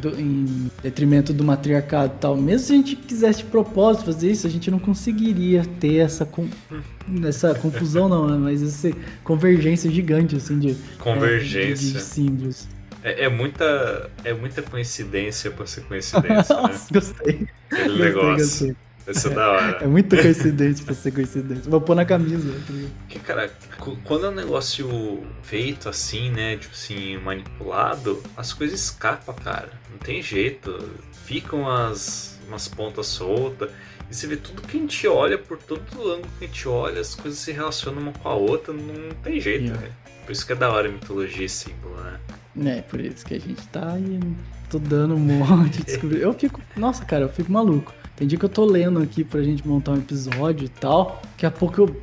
Do- 0.00 0.20
em 0.20 0.70
detrimento 0.82 1.32
do 1.32 1.42
matriarcado 1.42 2.12
e 2.16 2.18
tal. 2.20 2.36
Mesmo 2.36 2.66
se 2.66 2.72
a 2.72 2.76
gente 2.76 2.96
quisesse 2.96 3.38
de 3.40 3.44
propósito 3.46 4.04
fazer 4.04 4.30
isso, 4.30 4.46
a 4.46 4.50
gente 4.50 4.70
não 4.70 4.78
conseguiria 4.78 5.64
ter 5.80 5.96
essa, 5.96 6.24
com, 6.24 6.46
essa 7.26 7.54
confusão, 7.54 8.08
não, 8.08 8.28
né? 8.28 8.36
mas 8.36 8.62
essa 8.62 8.90
convergência 9.24 9.90
gigante, 9.90 10.36
assim, 10.36 10.58
de, 10.58 10.76
Convergência. 10.98 11.86
de, 11.88 11.92
de 11.94 12.00
símbolos. 12.00 12.68
É, 13.02 13.24
é 13.24 13.28
muita, 13.28 14.10
é 14.24 14.32
muita 14.34 14.60
coincidência 14.62 15.50
pra 15.50 15.66
ser 15.66 15.82
coincidência, 15.82 16.28
né? 16.60 16.62
Nossa, 16.62 16.92
gostei. 16.92 17.46
Aquele 17.70 17.88
Gostei, 17.88 18.04
negócio. 18.06 18.66
gostei. 18.66 18.76
Isso 19.08 19.28
é 19.28 19.30
da 19.30 19.50
hora. 19.50 19.78
É 19.82 19.86
muita 19.86 20.20
coincidência 20.20 20.84
pra 20.84 20.94
ser 20.94 21.12
coincidência. 21.12 21.70
Vou 21.70 21.80
pôr 21.80 21.94
na 21.96 22.04
camisa. 22.04 22.50
tá? 22.52 22.72
Porque, 23.00 23.18
cara, 23.20 23.50
quando 24.04 24.26
é 24.26 24.28
um 24.28 24.34
negócio 24.34 25.22
feito 25.42 25.88
assim, 25.88 26.30
né? 26.30 26.56
Tipo 26.56 26.74
assim, 26.74 27.16
manipulado, 27.18 28.22
as 28.36 28.52
coisas 28.52 28.80
escapam, 28.80 29.34
cara. 29.34 29.70
Não 29.90 29.98
tem 29.98 30.22
jeito. 30.22 30.78
Ficam 31.24 31.68
as 31.70 32.38
umas 32.46 32.66
pontas 32.68 33.06
soltas. 33.06 33.70
E 34.10 34.14
você 34.14 34.26
vê 34.26 34.36
tudo 34.36 34.62
que 34.62 34.76
a 34.76 34.80
gente 34.80 35.06
olha, 35.06 35.36
por 35.36 35.58
todo 35.58 35.82
ângulo 36.10 36.28
que 36.38 36.44
a 36.44 36.48
gente 36.48 36.66
olha, 36.68 37.00
as 37.00 37.14
coisas 37.14 37.38
se 37.38 37.52
relacionam 37.52 38.00
uma 38.00 38.12
com 38.12 38.26
a 38.28 38.34
outra, 38.34 38.72
não 38.72 39.10
tem 39.22 39.38
jeito, 39.38 39.64
Yeah. 39.64 39.80
velho. 39.82 39.92
Por 40.24 40.32
isso 40.32 40.46
que 40.46 40.52
é 40.52 40.56
da 40.56 40.70
hora 40.70 40.88
a 40.88 40.92
mitologia 40.92 41.44
e 41.44 41.48
símbolo, 41.48 41.94
né? 42.02 42.18
É, 42.78 42.82
por 42.82 43.00
isso 43.00 43.24
que 43.24 43.34
a 43.34 43.38
gente 43.40 43.66
tá 43.68 43.92
aí 43.92 44.18
estudando 44.64 45.14
um 45.14 45.18
monte, 45.18 45.82
descobrir. 45.84 46.22
Eu 46.22 46.32
fico, 46.32 46.60
nossa, 46.76 47.04
cara, 47.04 47.24
eu 47.24 47.28
fico 47.28 47.52
maluco. 47.52 47.92
Tem 48.18 48.26
dia 48.26 48.38
que 48.38 48.44
eu 48.44 48.48
tô 48.48 48.64
lendo 48.64 49.00
aqui 49.00 49.22
pra 49.22 49.40
gente 49.42 49.66
montar 49.66 49.92
um 49.92 49.98
episódio 49.98 50.64
e 50.64 50.68
tal, 50.68 51.22
daqui 51.32 51.46
a 51.46 51.50
pouco 51.52 51.80
eu, 51.82 51.96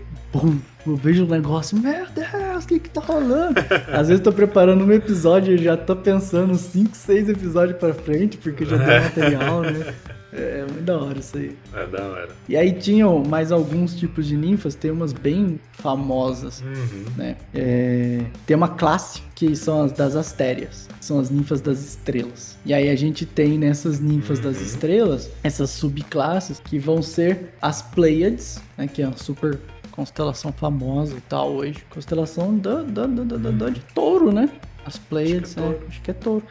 eu 0.87 0.95
vejo 0.95 1.25
um 1.25 1.27
negócio, 1.27 1.77
meu 1.77 2.05
Deus, 2.15 2.63
o 2.63 2.67
que 2.67 2.79
que 2.79 2.89
tá 2.89 3.01
rolando? 3.01 3.59
Às 3.91 4.07
vezes 4.07 4.19
eu 4.19 4.23
tô 4.23 4.31
preparando 4.31 4.83
um 4.85 4.91
episódio 4.93 5.53
e 5.55 5.57
já 5.57 5.75
tô 5.75 5.93
pensando 5.95 6.55
5, 6.55 6.95
6 6.95 7.29
episódios 7.29 7.77
pra 7.77 7.93
frente, 7.93 8.37
porque 8.37 8.63
já 8.65 8.77
tem 8.77 8.99
material, 9.01 9.61
né? 9.61 9.93
É 10.37 10.65
muito 10.69 10.81
da 10.81 10.97
hora 10.99 11.17
isso 11.17 11.37
aí. 11.37 11.55
É 11.73 11.87
da 11.87 12.03
hora. 12.03 12.27
E 12.49 12.57
aí 12.57 12.73
tinham 12.73 13.23
mais 13.23 13.53
alguns 13.53 13.95
tipos 13.95 14.27
de 14.27 14.35
ninfas, 14.35 14.75
tem 14.75 14.91
umas 14.91 15.13
bem 15.13 15.57
famosas 15.71 16.59
Uhum. 16.61 17.05
né? 17.15 17.37
É, 17.53 18.19
tem 18.45 18.57
uma 18.57 18.67
classe 18.67 19.21
que 19.33 19.55
são 19.55 19.83
as 19.85 19.93
das 19.93 20.13
astérias, 20.13 20.89
são 21.05 21.19
as 21.19 21.29
ninfas 21.29 21.61
das 21.61 21.79
estrelas. 21.85 22.57
E 22.65 22.73
aí 22.73 22.89
a 22.89 22.95
gente 22.95 23.25
tem 23.27 23.57
nessas 23.59 23.99
ninfas 23.99 24.39
das 24.39 24.57
Uhum. 24.57 24.63
estrelas 24.63 25.29
essas 25.43 25.69
subclasses 25.69 26.59
que 26.59 26.79
vão 26.79 27.01
ser 27.03 27.53
as 27.61 27.81
Pleiades, 27.83 28.59
né? 28.75 28.87
Que 28.87 29.03
é 29.03 29.07
uma 29.07 29.17
super 29.17 29.59
constelação 29.91 30.51
famosa 30.51 31.15
e 31.15 31.21
tal 31.21 31.51
hoje. 31.53 31.85
Constelação 31.91 32.57
da, 32.57 32.81
da, 32.81 33.05
da, 33.05 33.23
da, 33.23 33.51
da- 33.51 33.69
de 33.69 33.81
touro, 33.93 34.31
né? 34.31 34.49
As 34.83 34.97
Pleiades, 34.97 35.55
Acho 35.55 35.55
que 35.55 35.61
é 35.61 35.63
é, 35.63 35.73
touro. 35.73 35.85
acho 35.87 36.01
que 36.01 36.11
é 36.11 36.13
touro. 36.13 36.43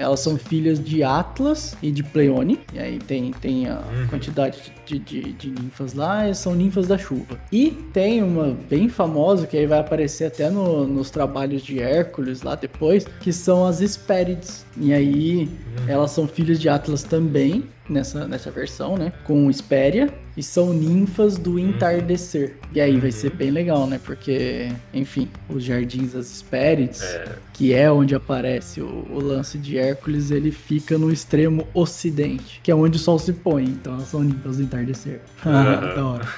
Elas 0.00 0.20
são 0.20 0.36
filhas 0.38 0.82
de 0.82 1.02
Atlas 1.02 1.76
e 1.82 1.90
de 1.90 2.02
Pleione. 2.02 2.58
E 2.72 2.78
aí 2.78 2.98
tem, 2.98 3.30
tem 3.32 3.68
a 3.68 3.80
Uhum. 3.80 4.06
quantidade 4.08 4.58
de, 4.86 4.98
de, 4.98 5.32
de 5.34 5.50
ninfas 5.50 5.94
lá, 5.94 6.32
são 6.34 6.54
ninfas 6.54 6.86
da 6.86 6.96
chuva. 6.98 7.38
E 7.52 7.70
tem 7.92 8.22
uma 8.22 8.56
bem 8.68 8.88
famosa, 8.88 9.46
que 9.46 9.56
aí 9.56 9.66
vai 9.66 9.78
aparecer 9.78 10.24
até 10.26 10.48
no- 10.50 10.86
nos 10.86 11.10
trabalhos 11.10 11.62
de 11.62 11.78
Hércules 11.80 12.42
lá 12.42 12.54
depois, 12.54 13.04
que 13.20 13.32
são 13.32 13.66
as 13.66 13.80
Hespérides. 13.80 14.64
E 14.76 14.92
aí 14.92 15.48
elas 15.86 16.10
são 16.12 16.26
filhas 16.26 16.58
de 16.60 16.68
Atlas 16.68 17.02
também, 17.02 17.64
nessa, 17.90 18.26
nessa 18.26 18.50
versão, 18.50 18.96
né? 18.96 19.12
Com 19.24 19.50
Hespéria. 19.50 20.12
E 20.36 20.42
são 20.42 20.72
ninfas 20.72 21.36
do 21.36 21.58
entardecer. 21.58 22.56
E 22.72 22.80
aí 22.80 22.98
vai 22.98 23.10
ser 23.10 23.30
bem 23.32 23.50
legal, 23.50 23.86
né? 23.86 24.00
Porque, 24.02 24.70
enfim, 24.94 25.28
os 25.48 25.64
jardins 25.64 26.12
das 26.12 26.30
Hespérides, 26.32 27.02
É, 27.02 27.32
que 27.52 27.74
é 27.74 27.90
onde 27.90 28.14
aparece 28.14 28.80
o, 28.80 29.06
o 29.10 29.20
lance 29.20 29.58
de 29.58 29.76
Hércules, 29.76 30.30
ele 30.30 30.50
fica 30.50 30.96
no 30.96 31.12
extremo 31.12 31.66
ocidente, 31.74 32.60
que 32.62 32.70
é 32.70 32.74
onde 32.74 32.96
o 32.96 33.00
sol 33.00 33.18
se 33.18 33.32
põe. 33.32 33.64
Então 33.64 33.94
elas 33.94 34.08
são 34.08 34.22
ninfas 34.22 34.56
do 34.56 34.62
entardecer. 34.62 35.20
Aham. 35.44 35.94
da 35.94 36.06
hora. 36.06 36.28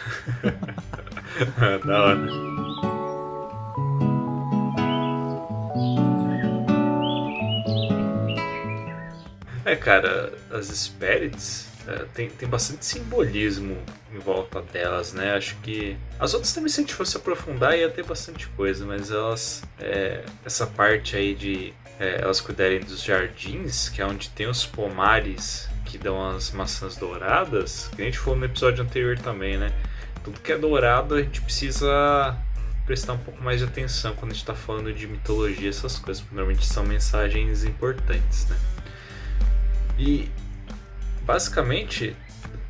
da 1.86 2.02
hora. 2.02 2.91
É, 9.64 9.76
cara, 9.76 10.32
as 10.50 10.66
Spirits 10.66 11.68
é, 11.86 12.04
tem, 12.14 12.28
tem 12.30 12.48
bastante 12.48 12.84
simbolismo 12.84 13.76
em 14.12 14.18
volta 14.18 14.60
delas, 14.60 15.12
né? 15.12 15.34
Acho 15.34 15.56
que 15.56 15.96
as 16.18 16.34
outras 16.34 16.52
também, 16.52 16.68
se 16.68 16.80
a 16.80 16.82
gente 16.82 16.94
fosse 16.94 17.16
aprofundar, 17.16 17.76
ia 17.76 17.88
ter 17.88 18.04
bastante 18.04 18.46
coisa, 18.48 18.84
mas 18.84 19.10
elas. 19.10 19.62
é, 19.80 20.24
essa 20.44 20.66
parte 20.66 21.16
aí 21.16 21.34
de 21.34 21.72
é, 21.98 22.20
elas 22.20 22.40
cuidarem 22.40 22.80
dos 22.80 23.02
jardins, 23.02 23.88
que 23.88 24.00
é 24.02 24.06
onde 24.06 24.28
tem 24.30 24.48
os 24.48 24.66
pomares 24.66 25.68
que 25.84 25.98
dão 25.98 26.30
as 26.30 26.50
maçãs 26.50 26.96
douradas, 26.96 27.88
que 27.94 28.02
a 28.02 28.04
gente 28.04 28.18
falou 28.18 28.38
no 28.38 28.46
episódio 28.46 28.82
anterior 28.82 29.18
também, 29.18 29.56
né? 29.56 29.72
Tudo 30.24 30.40
que 30.40 30.52
é 30.52 30.58
dourado 30.58 31.14
a 31.16 31.22
gente 31.22 31.40
precisa 31.40 32.36
prestar 32.86 33.14
um 33.14 33.18
pouco 33.18 33.42
mais 33.42 33.58
de 33.58 33.64
atenção 33.64 34.14
quando 34.14 34.32
a 34.32 34.34
gente 34.34 34.42
está 34.42 34.54
falando 34.54 34.92
de 34.92 35.06
mitologia, 35.06 35.68
essas 35.68 35.98
coisas, 35.98 36.20
porque 36.22 36.34
normalmente 36.34 36.66
são 36.66 36.84
mensagens 36.84 37.64
importantes, 37.64 38.46
né? 38.48 38.56
E 39.98 40.28
basicamente, 41.24 42.16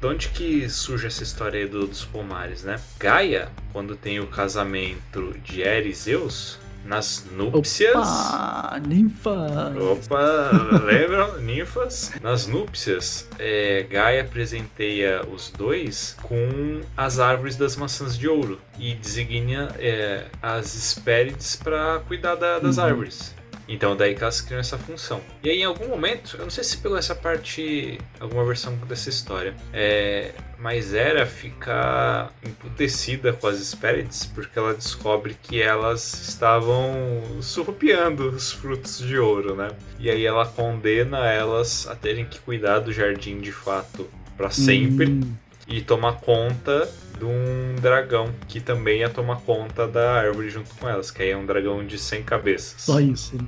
de 0.01 0.07
onde 0.07 0.29
que 0.29 0.69
surge 0.69 1.07
essa 1.07 1.23
história 1.23 1.61
aí 1.61 1.67
do- 1.69 1.87
dos 1.87 2.05
pomares, 2.05 2.63
né? 2.65 2.79
Gaia, 2.99 3.49
quando 3.73 3.97
tem 3.97 4.21
o 4.21 4.27
casamento 4.27 5.35
de 5.45 5.63
e 5.63 5.93
Zeus, 5.95 6.59
nas 6.85 7.25
núpcias. 7.31 7.95
Opa, 7.95 8.81
ninfa! 8.85 9.73
Opa, 9.81 10.51
lembram? 10.85 11.39
Ninfas? 11.41 12.11
Nas 12.21 12.49
núpcias, 12.49 13.29
é, 13.39 13.87
Gaia 13.89 14.25
presenteia 14.25 15.25
os 15.33 15.49
dois 15.51 16.17
com 16.23 16.81
as 16.97 17.21
árvores 17.21 17.55
das 17.55 17.77
maçãs 17.77 18.19
de 18.19 18.27
ouro 18.27 18.61
e 18.81 18.95
designa 18.95 19.71
é, 19.79 20.27
as 20.43 20.75
Hespérides 20.75 21.55
para 21.55 22.01
cuidar 22.01 22.35
da- 22.35 22.59
das 22.59 22.79
Uhum. 22.79 22.85
árvores. 22.85 23.33
Então 23.69 23.97
daí 23.97 24.15
que 24.15 24.23
elas 24.23 24.41
criam 24.41 24.61
essa 24.61 24.79
função. 24.79 25.21
E 25.43 25.51
aí 25.51 25.61
em 25.61 25.65
algum 25.65 25.89
momento, 25.89 26.37
eu 26.37 26.45
não 26.45 26.51
sei 26.51 26.65
se 26.65 26.77
pegou 26.79 26.97
essa 26.97 27.15
parte, 27.15 27.99
alguma 28.21 28.45
versão 28.45 28.75
dessa 28.89 29.09
história, 29.09 29.55
é, 29.73 30.33
mas 30.59 30.95
Hera 30.95 31.27
fica 31.27 32.31
emputecida 32.45 33.33
com 33.33 33.47
as 33.47 33.61
Hespérides 33.61 34.27
porque 34.27 34.59
ela 34.59 34.75
descobre 34.75 35.37
que 35.43 35.61
elas 35.61 36.29
estavam 36.29 37.23
surrupiando 37.41 38.29
os 38.29 38.53
frutos 38.53 38.99
de 38.99 39.19
ouro, 39.19 39.55
né? 39.55 39.71
E 39.99 40.11
aí 40.11 40.25
ela 40.25 40.47
condena 40.47 41.27
elas 41.31 41.87
a 41.89 41.95
terem 41.95 42.25
que 42.25 42.39
cuidar 42.41 42.81
do 42.81 42.93
jardim 42.93 43.41
de 43.41 43.53
fato 43.53 44.09
para 44.37 44.51
sempre 44.51 45.07
Hum, 45.07 45.35
e 45.69 45.81
tomar 45.81 46.15
conta 46.21 46.89
de 47.23 47.25
um 47.25 47.77
dragão 47.81 48.35
que 48.49 48.61
também 48.61 49.01
ia 49.01 49.09
tomar 49.09 49.37
conta 49.37 49.87
da 49.87 50.13
árvore 50.13 50.51
junto 50.51 50.75
com 50.75 50.89
elas, 50.89 51.13
que 51.13 51.23
aí 51.23 51.31
é 51.31 51.37
um 51.37 51.47
dragão 51.47 51.87
de 51.87 51.97
100 51.97 52.25
cabeças. 52.25 52.83
só 52.83 53.01
isso. 53.01 53.39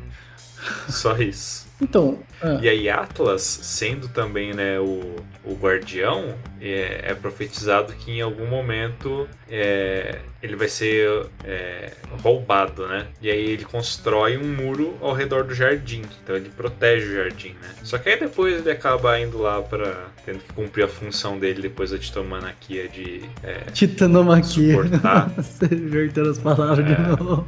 Só 0.88 1.16
isso. 1.18 1.64
Então, 1.82 2.18
ah, 2.40 2.58
E 2.62 2.68
aí 2.68 2.88
Atlas, 2.88 3.42
sendo 3.42 4.08
também 4.08 4.54
né, 4.54 4.78
o, 4.78 5.16
o 5.44 5.54
guardião, 5.54 6.34
é, 6.60 7.00
é 7.10 7.14
profetizado 7.14 7.92
que 7.94 8.12
em 8.12 8.20
algum 8.22 8.46
momento 8.46 9.28
é, 9.50 10.20
ele 10.40 10.54
vai 10.54 10.68
ser 10.68 11.26
é, 11.44 11.90
roubado, 12.22 12.86
né? 12.86 13.08
E 13.20 13.28
aí 13.28 13.44
ele 13.50 13.64
constrói 13.64 14.38
um 14.38 14.46
muro 14.46 14.96
ao 15.00 15.12
redor 15.12 15.42
do 15.44 15.52
jardim, 15.52 16.02
então 16.22 16.36
ele 16.36 16.48
protege 16.48 17.06
o 17.08 17.14
jardim, 17.16 17.56
né? 17.60 17.74
Só 17.82 17.98
que 17.98 18.08
aí 18.08 18.20
depois 18.20 18.60
ele 18.60 18.70
acaba 18.70 19.18
indo 19.18 19.36
lá 19.38 19.60
para 19.60 20.06
tendo 20.24 20.38
que 20.38 20.52
cumprir 20.54 20.84
a 20.84 20.88
função 20.88 21.38
dele 21.40 21.60
depois 21.60 21.90
da 21.90 21.98
Titanomaquia 21.98 22.88
de 22.88 23.24
é, 23.42 23.58
titanomaquia. 23.72 24.76
suportar. 24.76 25.28
Você 25.36 25.66
invertendo 25.74 26.30
as 26.30 26.38
palavras 26.38 26.86
de 26.86 26.92
É. 26.92 26.98
novo. 26.98 27.46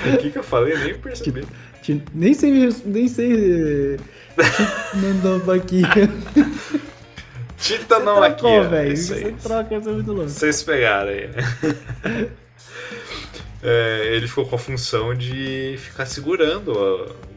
o 0.14 0.16
que, 0.18 0.30
que 0.30 0.38
eu 0.38 0.44
falei? 0.44 0.76
Nem 0.78 0.94
percebi. 0.96 1.44
Nem 2.14 2.34
sei. 2.34 2.72
Nem 2.84 3.08
sei. 3.08 3.96
Você 7.56 7.78
Titanomaquia. 7.78 8.36
trocou, 8.36 8.68
velho. 8.70 8.90
aí. 8.90 8.96
Você 8.96 9.34
troca, 9.42 9.76
isso 9.76 9.88
é 9.88 9.92
muito 9.92 10.12
louco. 10.12 10.30
Vocês 10.30 10.62
pegaram 10.62 11.10
aí. 11.10 11.30
É, 13.62 14.12
ele 14.16 14.26
ficou 14.26 14.46
com 14.46 14.56
a 14.56 14.58
função 14.58 15.14
de 15.14 15.76
ficar 15.78 16.06
segurando 16.06 16.72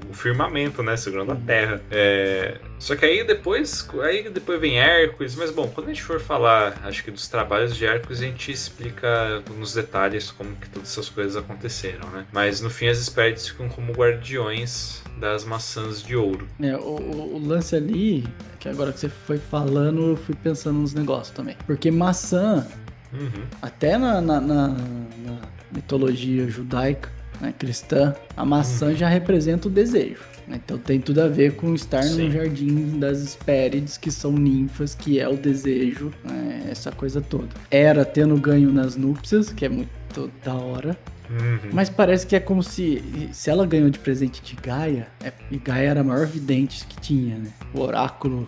o 0.10 0.14
firmamento, 0.14 0.82
né? 0.82 0.96
Segurando 0.96 1.34
a 1.34 1.36
terra. 1.36 1.82
É, 1.92 2.56
só 2.84 2.96
que 2.98 3.06
aí 3.06 3.24
depois, 3.26 3.88
aí 4.04 4.30
depois 4.30 4.60
vem 4.60 4.78
Hércules, 4.78 5.36
mas 5.36 5.52
bom, 5.52 5.68
quando 5.70 5.88
a 5.88 5.90
gente 5.94 6.04
for 6.04 6.20
falar, 6.20 6.82
acho 6.84 7.04
que 7.04 7.10
dos 7.12 7.28
trabalhos 7.28 7.76
de 7.78 7.86
Hércules, 7.86 8.20
a 8.20 8.26
gente 8.26 8.52
explica 8.52 9.42
nos 9.58 9.74
detalhes 9.74 10.30
como 10.32 10.56
que 10.58 10.70
todas 10.70 10.90
essas 10.92 11.08
coisas 11.10 11.36
aconteceram, 11.38 12.10
né? 12.10 12.26
Mas 12.32 12.60
no 12.62 12.70
fim 12.70 12.88
as 12.88 13.00
Hespérides 13.00 13.48
ficam 13.48 13.70
como 13.70 13.94
guardiões 13.94 15.02
das 15.20 15.46
maçãs 15.46 16.04
de 16.04 16.16
ouro. 16.16 16.48
É, 16.62 16.76
o, 16.76 16.80
o- 16.80 17.36
o 17.36 17.48
lance 17.48 17.76
ali, 17.76 18.28
que 18.60 18.68
agora 18.68 18.92
que 18.92 19.00
você 19.00 19.10
foi 19.10 19.38
falando, 19.38 20.10
eu 20.12 20.16
fui 20.18 20.36
pensando 20.36 20.80
nos 20.80 20.94
negócios 20.94 21.30
também. 21.36 21.56
Porque 21.66 21.90
maçã, 21.92 22.68
Uhum. 23.14 23.44
até 23.62 23.98
na, 23.98 24.20
na- 24.20 24.42
na- 24.42 24.68
na 24.70 25.38
mitologia 25.72 26.48
judaica, 26.50 27.10
né, 27.40 27.54
cristã, 27.58 28.14
a 28.36 28.44
maçã 28.44 28.88
Uhum. 28.88 28.96
já 28.96 29.08
representa 29.08 29.68
o 29.68 29.72
desejo. 29.72 30.33
Né? 30.48 30.60
Então 30.64 30.78
tem 30.78 31.00
tudo 31.00 31.22
a 31.22 31.28
ver 31.28 31.56
com 31.56 31.74
estar 31.74 32.04
Sim. 32.04 32.26
no 32.26 32.32
jardim 32.32 33.00
das 33.00 33.22
Hespérides, 33.24 33.98
que 33.98 34.12
são 34.12 34.32
ninfas, 34.32 34.96
que 34.96 35.20
é 35.20 35.28
o 35.28 35.36
desejo, 35.36 36.12
né, 36.24 36.68
essa 36.70 36.92
coisa 36.92 37.22
toda. 37.22 37.50
Era 37.70 38.06
tendo 38.06 38.36
ganho 38.38 38.72
nas 38.72 38.96
núpcias, 38.96 39.52
que 39.52 39.66
é 39.66 39.70
muito 39.70 40.03
da 40.44 40.54
hora. 40.54 40.98
Uhum. 41.30 41.70
Mas 41.72 41.90
parece 41.90 42.28
que 42.28 42.36
é 42.36 42.40
como 42.40 42.62
se 42.62 43.02
se 43.32 43.50
ela 43.50 43.66
ganhou 43.66 43.90
de 43.90 43.98
presente 43.98 44.42
de 44.44 44.56
Gaia, 44.62 45.08
é, 45.24 45.32
e 45.50 45.58
Gaia 45.58 45.90
era 45.92 46.02
a 46.02 46.04
maior 46.04 46.28
vidente 46.28 46.86
que 46.86 47.00
tinha, 47.00 47.38
né? 47.38 47.50
O 47.74 47.80
oráculo 47.80 48.48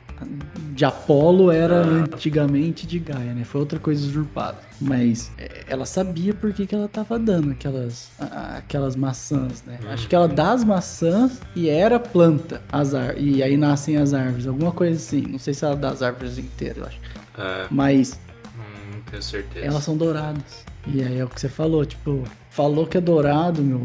de 0.74 0.84
Apolo 0.84 1.50
era 1.52 1.82
Ah. 1.82 2.04
antigamente 2.04 2.86
de 2.86 3.00
Gaia, 3.00 3.34
né? 3.34 3.46
Foi 3.46 3.62
outra 3.62 3.80
coisa 3.80 4.06
usurpada. 4.06 4.58
Mas 4.80 5.32
é, 5.38 5.64
ela 5.68 5.86
sabia 5.86 6.34
por 6.34 6.52
que, 6.52 6.68
que 6.68 6.76
ela 6.76 6.90
tava 6.90 7.18
dando 7.18 7.52
aquelas, 7.52 8.12
a- 8.20 8.58
aquelas 8.58 8.96
maçãs, 8.98 9.64
né? 9.66 9.80
Uhum. 9.82 9.92
Acho 9.92 10.08
que 10.10 10.14
ela 10.16 10.28
dá 10.28 10.52
as 10.52 10.64
maçãs 10.66 11.40
e 11.56 11.70
era 11.70 11.98
planta, 11.98 12.62
as 12.70 12.94
ar 12.94 13.18
e 13.18 13.42
aí 13.42 13.56
nascem 13.56 13.96
as 13.96 14.14
árvores, 14.14 14.46
alguma 14.48 14.74
coisa 14.74 14.98
assim. 14.98 15.22
Não 15.22 15.40
sei 15.40 15.54
se 15.54 15.64
ela 15.64 15.78
dá 15.78 15.92
as 15.92 16.02
árvores 16.04 16.38
inteiras, 16.38 16.78
eu 16.78 16.86
acho. 16.88 17.00
É, 17.38 17.68
Mas 17.72 18.20
não 18.94 19.02
tenho 19.10 19.24
certeza. 19.24 19.66
elas 19.66 19.82
são 19.84 19.96
douradas. 19.96 20.65
E 20.88 21.02
aí 21.04 21.18
é 21.20 21.24
o 21.24 21.28
que 21.28 21.40
você 21.40 21.50
falou, 21.50 21.86
tipo, 21.86 22.24
falou 22.50 22.86
que 22.86 22.98
é 22.98 23.02
dourado, 23.02 23.62
meu, 23.62 23.82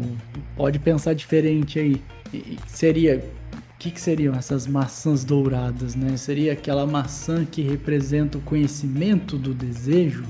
pode 0.55 0.77
pensar 0.79 1.13
diferente 1.13 1.79
aí. 1.79 2.01
E, 2.33 2.57
seria, 2.67 3.17
o 3.53 3.79
que, 3.79 3.89
que 3.91 3.99
seriam 3.99 4.35
essas 4.35 4.67
maçãs 4.67 5.23
douradas, 5.23 5.95
né? 5.95 6.15
Seria 6.15 6.53
aquela 6.53 6.85
maçã 6.85 7.43
que 7.43 7.61
representa 7.61 8.37
o 8.37 8.41
conhecimento 8.41 9.37
do 9.37 9.53
desejo, 9.53 10.23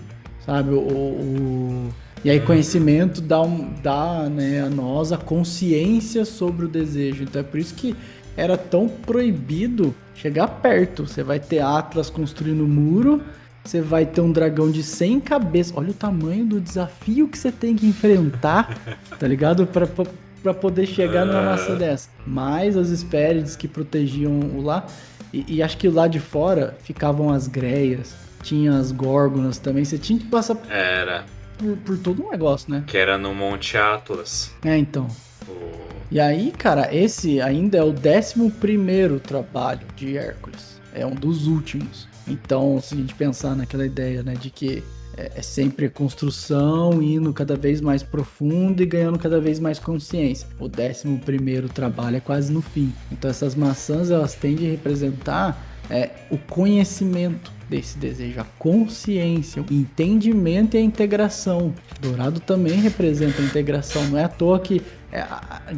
sabe? 0.45 0.71
O, 0.71 0.79
o- 0.79 1.89
e 2.23 2.29
aí 2.29 2.39
conhecimento 2.39 3.19
dá, 3.19 3.41
um, 3.41 3.73
dá 3.81 4.29
né, 4.29 4.61
a 4.61 4.69
nós 4.69 5.11
a 5.11 5.17
consciência 5.17 6.23
sobre 6.23 6.65
o 6.65 6.69
desejo. 6.69 7.23
Então 7.23 7.41
é 7.41 7.43
por 7.43 7.59
isso 7.59 7.73
que 7.73 7.95
era 8.37 8.55
tão 8.57 8.87
proibido 8.87 9.93
chegar 10.15 10.47
perto. 10.47 11.05
Você 11.07 11.23
vai 11.23 11.39
ter 11.39 11.59
Atlas 11.59 12.09
construindo 12.09 12.65
muro, 12.67 13.21
você 13.63 13.81
vai 13.81 14.05
ter 14.05 14.21
um 14.21 14.31
dragão 14.31 14.71
de 14.71 14.83
100 14.83 15.19
cabeças. 15.19 15.73
Olha 15.75 15.91
o 15.91 15.93
tamanho 15.93 16.45
do 16.45 16.59
desafio 16.59 17.27
que 17.27 17.37
você 17.37 17.51
tem 17.51 17.75
que 17.75 17.85
enfrentar, 17.85 18.77
tá 19.19 19.27
ligado? 19.27 19.67
Pra, 19.67 19.85
pra, 19.85 20.05
pra 20.41 20.53
poder 20.53 20.85
chegar 20.87 21.25
numa 21.25 21.41
maçã 21.41 21.75
dessa. 21.75 22.09
Mais 22.25 22.75
as 22.75 22.89
Hespérides 22.89 23.55
que 23.55 23.67
protegiam 23.67 24.39
o 24.39 24.61
lá. 24.61 24.85
E, 25.33 25.45
e 25.55 25.63
acho 25.63 25.77
que 25.77 25.87
lá 25.87 26.07
de 26.07 26.19
fora 26.19 26.75
ficavam 26.83 27.31
as 27.31 27.47
greias, 27.47 28.13
tinha 28.43 28.77
as 28.77 28.91
górgonas 28.91 29.57
também. 29.57 29.85
Você 29.85 29.97
tinha 29.97 30.19
que 30.19 30.25
passar 30.25 30.57
Era, 30.69 31.23
por, 31.57 31.77
por 31.77 31.97
todo 31.97 32.25
um 32.25 32.31
negócio, 32.31 32.71
né? 32.71 32.83
que 32.87 32.97
era 32.97 33.17
no 33.17 33.33
Monte 33.33 33.77
Atlas. 33.77 34.51
É, 34.63 34.77
então. 34.77 35.07
O... 35.47 35.91
E 36.09 36.19
aí, 36.19 36.51
cara, 36.51 36.93
esse 36.93 37.39
ainda 37.39 37.77
é 37.77 37.83
o 37.83 37.93
11 37.93 38.51
primeiro 38.59 39.19
trabalho 39.19 39.87
de 39.95 40.17
Hércules. 40.17 40.81
É 40.93 41.05
um 41.05 41.15
dos 41.15 41.47
últimos. 41.47 42.10
Então, 42.27 42.79
se 42.81 42.93
a 42.93 42.97
gente 42.97 43.15
pensar 43.15 43.55
naquela 43.55 43.85
ideia, 43.85 44.23
né, 44.23 44.33
de 44.33 44.49
que 44.49 44.83
é, 45.17 45.31
é 45.35 45.41
sempre 45.41 45.89
construção, 45.89 47.01
indo 47.01 47.33
cada 47.33 47.55
vez 47.55 47.81
mais 47.81 48.01
profundo 48.01 48.81
e 48.81 48.85
ganhando 48.85 49.19
cada 49.19 49.39
vez 49.39 49.59
mais 49.59 49.79
consciência. 49.79 50.47
O 50.59 50.65
11 50.65 51.19
primeiro 51.25 51.67
trabalho 51.67 52.17
é 52.17 52.19
quase 52.19 52.51
no 52.51 52.61
fim. 52.61 52.93
Então, 53.11 53.29
essas 53.29 53.55
maçãs, 53.55 54.09
elas 54.09 54.35
tendem 54.35 54.67
a 54.67 54.71
representar 54.71 55.61
é, 55.89 56.11
o 56.29 56.37
conhecimento 56.37 57.51
desse 57.69 57.97
desejo, 57.97 58.39
a 58.39 58.45
consciência, 58.57 59.61
o 59.61 59.73
entendimento 59.73 60.75
e 60.75 60.79
a 60.79 60.81
integração. 60.81 61.73
Dourado 62.01 62.39
também 62.39 62.79
representa 62.79 63.41
a 63.41 63.45
integração. 63.45 64.05
Não 64.09 64.17
é 64.17 64.23
à 64.23 64.29
toa 64.29 64.59
que 64.59 64.81
é, 65.11 65.25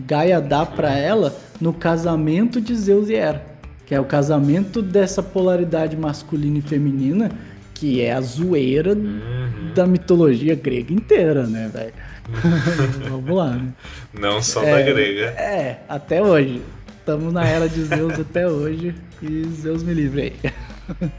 Gaia 0.06 0.39
dá 0.39 0.65
para 0.65 0.97
ela 0.97 1.36
no 1.60 1.73
casamento 1.73 2.62
de 2.62 2.75
Zeus 2.75 3.10
e 3.10 3.15
Hera, 3.15 3.43
que 3.86 3.93
é 3.93 4.00
o 4.00 4.06
casamento 4.06 4.82
dessa 4.82 5.22
polaridade 5.22 5.96
masculina 5.98 6.58
e 6.60 6.62
feminina, 6.62 7.32
que 7.74 8.02
é 8.02 8.13
a 8.13 8.22
zoeira 8.22 8.93
Uhum. 8.93 9.74
da 9.76 9.86
mitologia 9.86 10.56
grega 10.56 10.93
inteira, 10.93 11.46
né, 11.48 11.69
velho? 11.74 11.93
Vamos 13.10 13.36
lá, 13.36 13.50
né? 13.52 13.74
Não 14.13 14.41
só 14.41 14.63
É. 14.63 14.72
da 14.84 14.91
grega. 14.93 15.26
É, 15.32 15.80
até 15.89 16.22
hoje. 16.22 16.62
Estamos 17.00 17.34
na 17.34 17.46
era 17.46 17.67
de 17.67 17.84
Zeus 17.84 18.17
até 18.17 18.48
hoje 18.48 18.96
e 19.22 19.43
Zeus 19.50 19.84
me 19.84 19.93
livre 19.93 20.22
aí. 20.22 20.52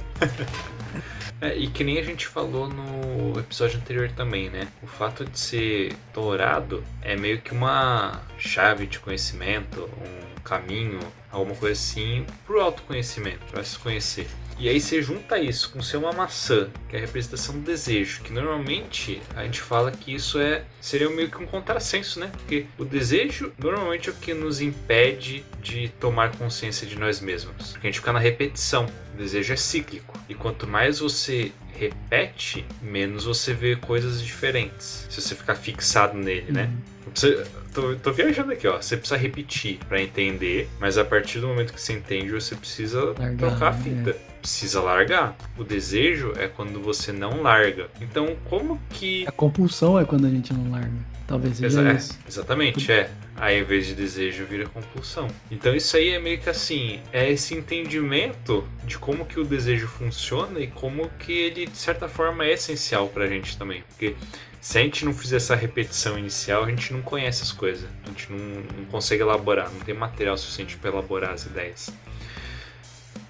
É, 1.41 1.55
e 1.59 1.67
que 1.67 1.85
nem 1.85 1.99
a 1.99 2.03
gente 2.03 2.27
falou 2.27 2.69
no 2.71 3.39
episódio 3.39 3.77
anterior 3.79 4.09
também, 4.17 4.49
né? 4.49 4.67
O 4.83 4.87
fato 4.87 5.27
de 5.27 5.39
ser 5.39 5.93
dourado 6.15 6.83
é 7.03 7.17
meio 7.17 7.39
que 7.41 7.53
uma 7.53 8.23
chave 8.39 8.87
de 8.87 8.99
conhecimento, 8.99 9.83
um 9.83 10.41
caminho, 10.43 11.01
alguma 11.35 11.57
coisa 11.57 11.79
assim, 11.79 12.25
pro 12.47 12.61
autoconhecimento, 12.61 13.45
pra 13.51 13.63
se 13.63 13.79
conhecer. 13.79 14.27
E 14.57 14.69
aí 14.69 14.81
você 14.81 15.03
junta 15.03 15.37
isso 15.39 15.71
com 15.71 15.83
ser 15.83 15.97
uma 15.97 16.13
maçã, 16.13 16.71
que 16.89 16.95
é 16.95 16.99
a 16.99 17.03
representação 17.03 17.57
do 17.57 17.63
desejo, 17.63 18.23
que 18.23 18.33
normalmente 18.33 19.21
a 19.35 19.43
gente 19.43 19.61
fala 19.61 19.91
que 19.91 20.15
isso 20.15 20.39
é 20.39 20.65
seria 20.81 21.11
meio 21.11 21.29
que 21.29 21.43
um 21.43 21.47
contrassenso, 21.47 22.21
né? 22.21 22.31
Porque 22.33 22.67
o 22.79 22.85
desejo 22.85 23.53
normalmente 23.59 24.09
é 24.09 24.13
o 24.13 24.15
que 24.15 24.33
nos 24.33 24.61
impede 24.61 25.45
de 25.61 25.89
tomar 26.01 26.37
consciência 26.37 26.87
de 26.87 26.97
nós 26.97 27.21
mesmos. 27.21 27.73
Porque 27.73 27.89
a 27.89 27.91
gente 27.91 27.99
fica 27.99 28.13
na 28.13 28.21
repetição. 28.21 28.87
O 29.15 29.17
desejo 29.17 29.53
é 29.53 29.57
cíclico. 29.57 30.19
E 30.29 30.35
quanto 30.35 30.67
mais 30.67 30.99
você 30.99 31.53
repete, 31.73 32.65
menos 32.83 33.25
você 33.25 33.53
vê 33.53 33.77
coisas 33.77 34.21
diferentes. 34.23 35.07
Se 35.11 35.21
você 35.21 35.35
ficar 35.35 35.55
fixado 35.55 36.17
nele, 36.19 36.51
né? 36.53 36.71
Não 37.05 37.13
precisa- 37.13 37.47
tô, 37.73 37.95
tô 37.97 38.13
viajando 38.13 38.53
aqui, 38.53 38.67
ó. 38.67 38.81
Você 38.81 38.97
precisa 38.97 39.17
repetir 39.19 39.79
pra 39.89 40.01
entender, 40.01 40.69
mas 40.81 40.97
a 40.99 41.05
partir 41.05 41.41
do 41.41 41.49
momento 41.49 41.73
que 41.73 41.81
você 41.81 41.93
entende, 41.93 42.31
você 42.31 42.55
precisa 42.57 43.05
Largar, 43.19 43.37
trocar 43.37 43.69
a 43.69 43.77
né? 43.77 43.83
fita. 43.83 44.17
Precisa 44.41 44.81
largar. 44.81 45.37
O 45.57 45.65
desejo 45.65 46.33
é 46.37 46.47
quando 46.49 46.81
você 46.81 47.13
não 47.13 47.41
larga. 47.43 47.89
Então, 48.01 48.37
como 48.49 48.81
que. 48.91 49.25
A 49.27 49.33
compulsão 49.33 49.99
é 49.99 50.05
quando 50.05 50.27
a 50.27 50.31
gente 50.31 50.53
não 50.53 50.71
larga. 50.71 50.93
Talvez 51.27 51.57
seja 51.57 51.67
Exa- 51.81 51.91
é, 51.91 51.95
isso. 51.95 52.19
exatamente, 52.29 52.93
é. 52.93 53.11
Aí, 53.37 53.57
ao 53.59 53.63
invés 53.65 53.87
de 53.87 53.95
desejo, 53.95 54.45
vira 54.45 54.67
compulsão. 54.69 55.27
Então, 55.51 55.75
isso 55.75 55.97
aí 55.97 56.11
é 56.11 56.19
meio 56.19 56.39
que 56.39 56.51
assim: 56.51 57.01
é 57.13 57.31
esse 57.31 57.55
entendimento 57.55 58.67
de 58.85 58.99
como 58.99 59.25
que 59.25 59.41
o 59.41 59.45
desejo 59.45 59.89
funciona 59.89 60.61
e 60.61 60.67
como 60.69 61.09
que 61.19 61.33
ele, 61.33 61.67
de 61.67 61.77
certa 61.79 62.09
forma, 62.09 62.45
é 62.45 62.53
essencial 62.53 63.09
pra 63.09 63.27
gente 63.27 63.57
também. 63.57 63.83
Porque 63.89 64.15
se 64.61 64.79
a 64.79 64.83
gente 64.83 65.05
não 65.05 65.15
fizer 65.15 65.37
essa 65.37 65.57
repetição 65.57 66.19
inicial, 66.19 66.65
a 66.65 66.69
gente 66.71 66.93
não 66.93 67.01
conhece 67.03 67.43
as 67.43 67.53
coisas. 67.53 67.89
A 68.05 68.09
gente 68.09 68.31
não, 68.31 68.39
não 68.79 68.85
consegue 68.85 69.23
elaborar, 69.23 69.71
não 69.73 69.81
tem 69.81 69.95
material 69.95 70.37
suficiente 70.37 70.77
para 70.77 70.91
elaborar 70.91 71.31
as 71.33 71.47
ideias. 71.47 71.91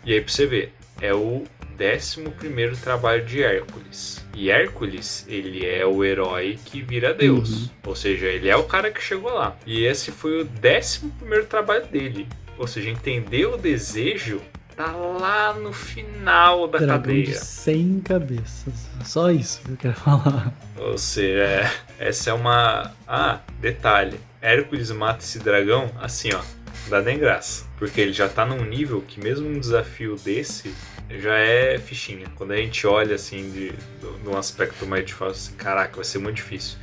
E 0.05 0.13
aí, 0.13 0.21
pra 0.21 0.33
você 0.33 0.47
ver, 0.47 0.75
é 1.01 1.15
o 1.15 1.45
11 1.79 2.81
trabalho 2.81 3.25
de 3.25 3.43
Hércules. 3.43 4.25
E 4.35 4.51
Hércules, 4.51 5.25
ele 5.29 5.65
é 5.65 5.87
o 5.87 6.05
herói 6.05 6.59
que 6.65 6.83
vira 6.83 7.15
Deus. 7.15 7.51
Uhum. 7.51 7.69
Ou 7.87 7.97
seja, 7.97 8.27
ele 8.27 8.49
é 8.49 8.57
o 8.57 8.65
cara 8.65 8.91
que 8.91 9.01
chegou 9.03 9.33
lá. 9.33 9.57
E 9.67 9.85
esse 9.85 10.11
foi 10.11 10.43
o 10.43 10.45
11 10.45 11.47
trabalho 11.49 11.87
dele. 11.87 12.27
Ou 12.59 12.67
seja, 12.67 12.91
entender 12.91 13.47
o 13.47 13.57
desejo 13.57 14.41
tá 14.77 14.91
lá 14.91 15.53
no 15.55 15.73
final 15.73 16.67
da 16.67 16.79
Dragão 16.79 16.97
cadeia. 16.97 17.25
de 17.27 17.35
100 17.37 18.01
cabeças. 18.01 18.89
Só 19.05 19.31
isso 19.31 19.61
que 19.63 19.71
eu 19.73 19.77
quero 19.77 19.95
falar. 19.95 20.53
Ou 20.77 20.99
seja, 20.99 21.39
é- 21.45 21.71
essa 21.99 22.31
é 22.31 22.33
uma. 22.33 22.93
Ah, 23.07 23.39
detalhe: 23.61 24.19
Hércules 24.43 24.91
mata 24.91 25.21
esse 25.23 25.39
dragão 25.39 25.91
assim, 26.01 26.31
ó. 26.35 26.41
Dá 26.89 27.01
nem 27.01 27.19
graça. 27.19 27.65
Porque 27.79 28.01
ele 28.01 28.13
já 28.13 28.29
tá 28.29 28.45
num 28.45 28.65
nível 28.65 29.01
que, 29.01 29.21
mesmo 29.21 29.49
um 29.49 29.59
desafio 29.59 30.17
desse, 30.17 30.75
já 31.19 31.37
é 31.37 31.79
fichinha. 31.79 32.27
Quando 32.37 32.53
a 32.53 32.57
gente 32.57 32.87
olha 32.87 33.15
assim, 33.15 33.51
de, 33.51 33.71
de 33.73 34.29
um 34.29 34.37
aspecto 34.37 34.87
mais 34.87 35.05
de 35.07 35.15
fala 35.15 35.31
assim: 35.33 35.53
caraca, 35.55 35.97
vai 35.97 36.05
ser 36.05 36.19
muito 36.19 36.37
difícil. 36.37 36.79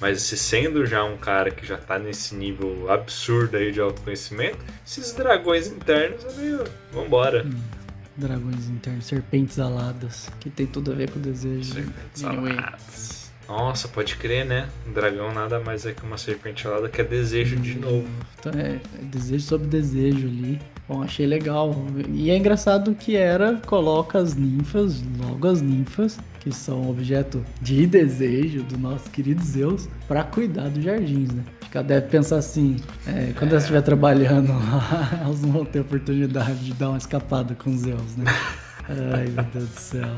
Mas 0.00 0.22
se 0.22 0.36
sendo 0.36 0.84
já 0.84 1.04
um 1.04 1.16
cara 1.16 1.50
que 1.50 1.64
já 1.64 1.76
tá 1.76 1.98
nesse 1.98 2.34
nível 2.34 2.90
absurdo 2.90 3.56
aí 3.56 3.70
de 3.70 3.80
autoconhecimento, 3.80 4.58
esses 4.84 5.12
dragões 5.12 5.68
internos 5.68 6.24
é 6.24 6.32
meio. 6.40 6.64
Vambora. 6.92 7.46
Dragões 8.16 8.68
internos, 8.68 9.06
serpentes 9.06 9.58
aladas, 9.58 10.28
que 10.40 10.50
tem 10.50 10.66
tudo 10.66 10.92
a 10.92 10.94
ver 10.94 11.10
com 11.10 11.18
o 11.18 11.22
desejo. 11.22 11.74
Serpentes 11.74 12.24
Anyway. 12.24 12.52
aladas. 12.58 13.23
Nossa, 13.48 13.88
pode 13.88 14.16
crer, 14.16 14.44
né? 14.44 14.68
Um 14.88 14.92
dragão 14.92 15.32
nada 15.32 15.60
mais 15.60 15.84
é 15.84 15.92
que 15.92 16.02
uma 16.02 16.16
serpente 16.16 16.66
alada 16.66 16.88
que 16.88 17.00
é 17.00 17.04
desejo 17.04 17.56
de 17.56 17.78
novo. 17.78 18.08
Então 18.38 18.52
é, 18.58 18.76
é 18.76 19.04
desejo 19.04 19.44
sobre 19.44 19.66
desejo 19.66 20.26
ali. 20.26 20.60
Bom, 20.88 21.02
achei 21.02 21.26
legal. 21.26 21.74
E 22.08 22.30
é 22.30 22.36
engraçado 22.36 22.94
que 22.94 23.16
era 23.16 23.56
coloca 23.66 24.18
as 24.18 24.34
ninfas, 24.34 25.02
logo 25.18 25.48
as 25.48 25.60
ninfas, 25.60 26.18
que 26.40 26.52
são 26.52 26.90
objeto 26.90 27.44
de 27.60 27.86
desejo 27.86 28.62
do 28.62 28.78
nosso 28.78 29.10
querido 29.10 29.42
Zeus, 29.42 29.88
pra 30.06 30.22
cuidar 30.22 30.68
dos 30.68 30.84
jardins, 30.84 31.30
né? 31.32 31.42
Acho 31.62 31.70
que 31.70 31.78
ela 31.78 31.86
deve 31.86 32.06
pensar 32.08 32.36
assim, 32.36 32.76
é, 33.06 33.32
quando 33.36 33.52
ela 33.52 33.60
estiver 33.60 33.80
trabalhando 33.82 34.52
lá, 34.52 35.20
elas 35.22 35.40
não 35.40 35.52
vão 35.52 35.64
ter 35.64 35.80
oportunidade 35.80 36.64
de 36.64 36.74
dar 36.74 36.90
uma 36.90 36.98
escapada 36.98 37.54
com 37.54 37.76
Zeus, 37.76 38.16
né? 38.16 38.24
Ai, 38.88 39.26
meu 39.28 39.44
Deus 39.44 39.68
do 39.70 39.80
céu. 39.80 40.16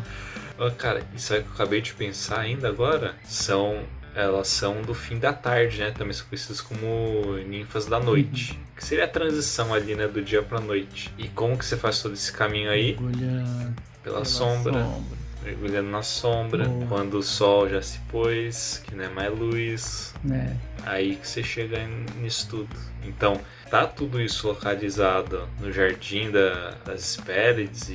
Ó, 0.59 0.71
cara, 0.71 1.03
isso 1.14 1.35
aí 1.35 1.42
que 1.42 1.49
eu 1.49 1.53
acabei 1.55 1.81
de 1.81 1.92
pensar 1.95 2.40
ainda 2.40 2.69
agora 2.69 3.14
são. 3.25 3.83
Elas 4.14 4.49
são 4.49 4.81
do 4.81 4.95
fim 4.95 5.19
da 5.19 5.31
tarde, 5.33 5.79
né? 5.79 5.90
Também 5.90 6.14
são 6.14 6.27
conhecidas 6.27 6.62
como 6.62 7.37
ninfas 7.47 7.85
da 7.85 8.01
noite. 8.01 8.59
Que 8.75 8.83
seria 8.83 9.05
a 9.05 9.09
transição 9.09 9.75
ali, 9.75 9.95
né? 9.95 10.09
Do 10.09 10.23
dia 10.23 10.42
pra 10.42 10.59
noite. 10.59 11.12
E 11.19 11.29
como 11.29 11.59
que 11.59 11.64
você 11.66 11.77
faz 11.77 12.01
todo 12.01 12.14
esse 12.14 12.33
caminho 12.33 12.71
aí? 12.71 12.97
Mergulha 12.99 13.45
Pela 14.03 14.14
pela 14.16 14.25
sombra. 14.25 14.73
sombra. 14.73 15.19
Mergulhando 15.45 15.90
na 15.90 16.01
sombra. 16.03 16.64
Boa. 16.64 16.87
Quando 16.87 17.19
o 17.19 17.23
sol 17.23 17.69
já 17.69 17.83
se 17.83 17.99
pôs, 18.11 18.83
que 18.87 18.95
não 18.95 19.05
é 19.05 19.09
mais 19.11 19.38
luz. 19.38 20.14
né? 20.25 20.57
Aí 20.87 21.16
que 21.16 21.29
você 21.29 21.42
chega 21.42 21.79
nisso 22.19 22.49
tudo. 22.49 22.75
Então, 23.05 23.38
tá 23.70 23.87
tudo 23.87 24.20
isso 24.20 24.46
localizado 24.48 25.48
no 25.61 25.72
jardim 25.72 26.31
da- 26.31 26.74
das 26.85 27.00
Hespérides 27.16 27.88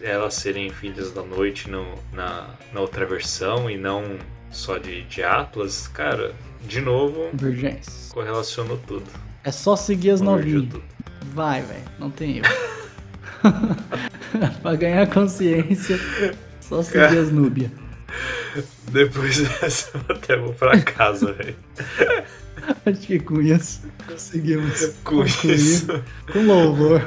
e 0.00 0.04
elas 0.06 0.34
serem 0.34 0.70
filhas 0.70 1.10
da 1.12 1.22
noite 1.22 1.68
no- 1.70 1.94
na, 2.12 2.48
na 2.72 2.80
outra 2.80 3.04
versão 3.06 3.68
e 3.70 3.76
não 3.76 4.18
só 4.50 4.78
de, 4.78 5.02
de 5.04 5.22
Atlas, 5.22 5.88
cara, 5.88 6.32
de 6.62 6.80
novo, 6.80 7.28
Convergência. 7.30 7.92
correlacionou 8.12 8.78
tudo. 8.86 9.04
É 9.42 9.50
só 9.50 9.74
seguir 9.76 10.10
as 10.10 10.20
novinhas. 10.20 10.68
Vai, 11.34 11.62
velho. 11.62 11.82
Não 11.98 12.10
tem 12.10 12.38
erro. 12.38 12.54
pra 14.62 14.74
ganhar 14.76 15.06
consciência, 15.12 15.98
só 16.60 16.82
seguir 16.82 17.08
Cara. 17.08 17.20
as 17.20 17.30
núbias. 17.30 17.70
Depois 18.90 19.38
dessa, 19.60 19.90
eu 20.08 20.14
até 20.16 20.36
vou 20.36 20.52
pra 20.54 20.80
casa, 20.80 21.32
velho. 21.32 21.56
Acho 22.86 23.00
que 23.00 23.18
com 23.20 23.40
isso 23.40 23.82
conseguimos 24.06 24.86
Com 25.04 25.22
concluir 25.22 25.54
isso, 25.54 25.86
com 26.32 26.46
louvor. 26.46 27.00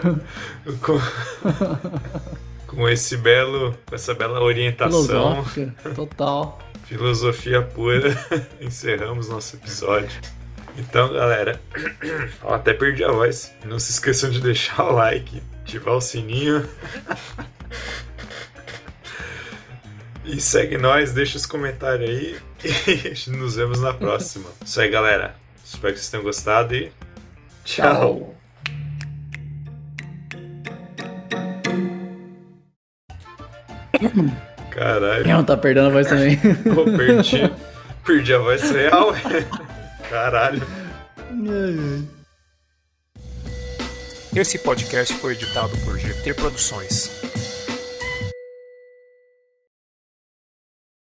com, 0.81 0.99
com 2.67 2.89
esse 2.89 3.17
belo, 3.17 3.75
com 3.85 3.95
essa 3.95 4.13
bela 4.13 4.41
orientação. 4.41 5.43
Filosófica, 5.43 5.93
total. 5.93 6.59
Filosofia 6.85 7.61
pura, 7.61 8.15
encerramos 8.61 9.29
nosso 9.29 9.55
episódio. 9.55 10.19
Então, 10.77 11.11
galera, 11.11 11.59
eu 12.43 12.53
até 12.53 12.73
perdi 12.73 13.03
a 13.03 13.11
voz. 13.11 13.53
Não 13.65 13.79
se 13.79 13.91
esqueçam 13.91 14.29
de 14.29 14.39
deixar 14.39 14.83
o 14.83 14.93
like, 14.93 15.41
ativar 15.61 15.95
o 15.95 16.01
sininho. 16.01 16.67
E 20.23 20.39
segue 20.41 20.77
nós, 20.77 21.13
deixa 21.13 21.37
os 21.37 21.45
comentários 21.45 22.09
aí 22.09 22.37
e 22.63 23.29
nos 23.31 23.55
vemos 23.55 23.81
na 23.81 23.93
próxima. 23.93 24.49
Isso 24.63 24.79
aí, 24.79 24.89
galera. 24.89 25.35
Espero 25.67 25.93
que 25.93 25.99
vocês 25.99 26.09
tenham 26.09 26.23
gostado 26.23 26.73
e 26.73 26.89
tchau. 27.65 28.33
Caralho. 34.71 35.27
Não, 35.27 35.43
tá 35.43 35.57
perdendo 35.57 35.87
a 35.87 35.91
voz 35.91 36.07
também. 36.07 36.37
Pô, 36.73 36.85
perdi, 36.85 37.51
perdi 38.05 38.33
a 38.33 38.39
voz 38.39 38.71
real. 38.71 39.09
Caralho. 40.09 40.65
Esse 44.33 44.59
podcast 44.59 45.13
foi 45.15 45.33
editado 45.33 45.77
por 45.79 45.99
GT 45.99 46.33
Produções. 46.33 47.11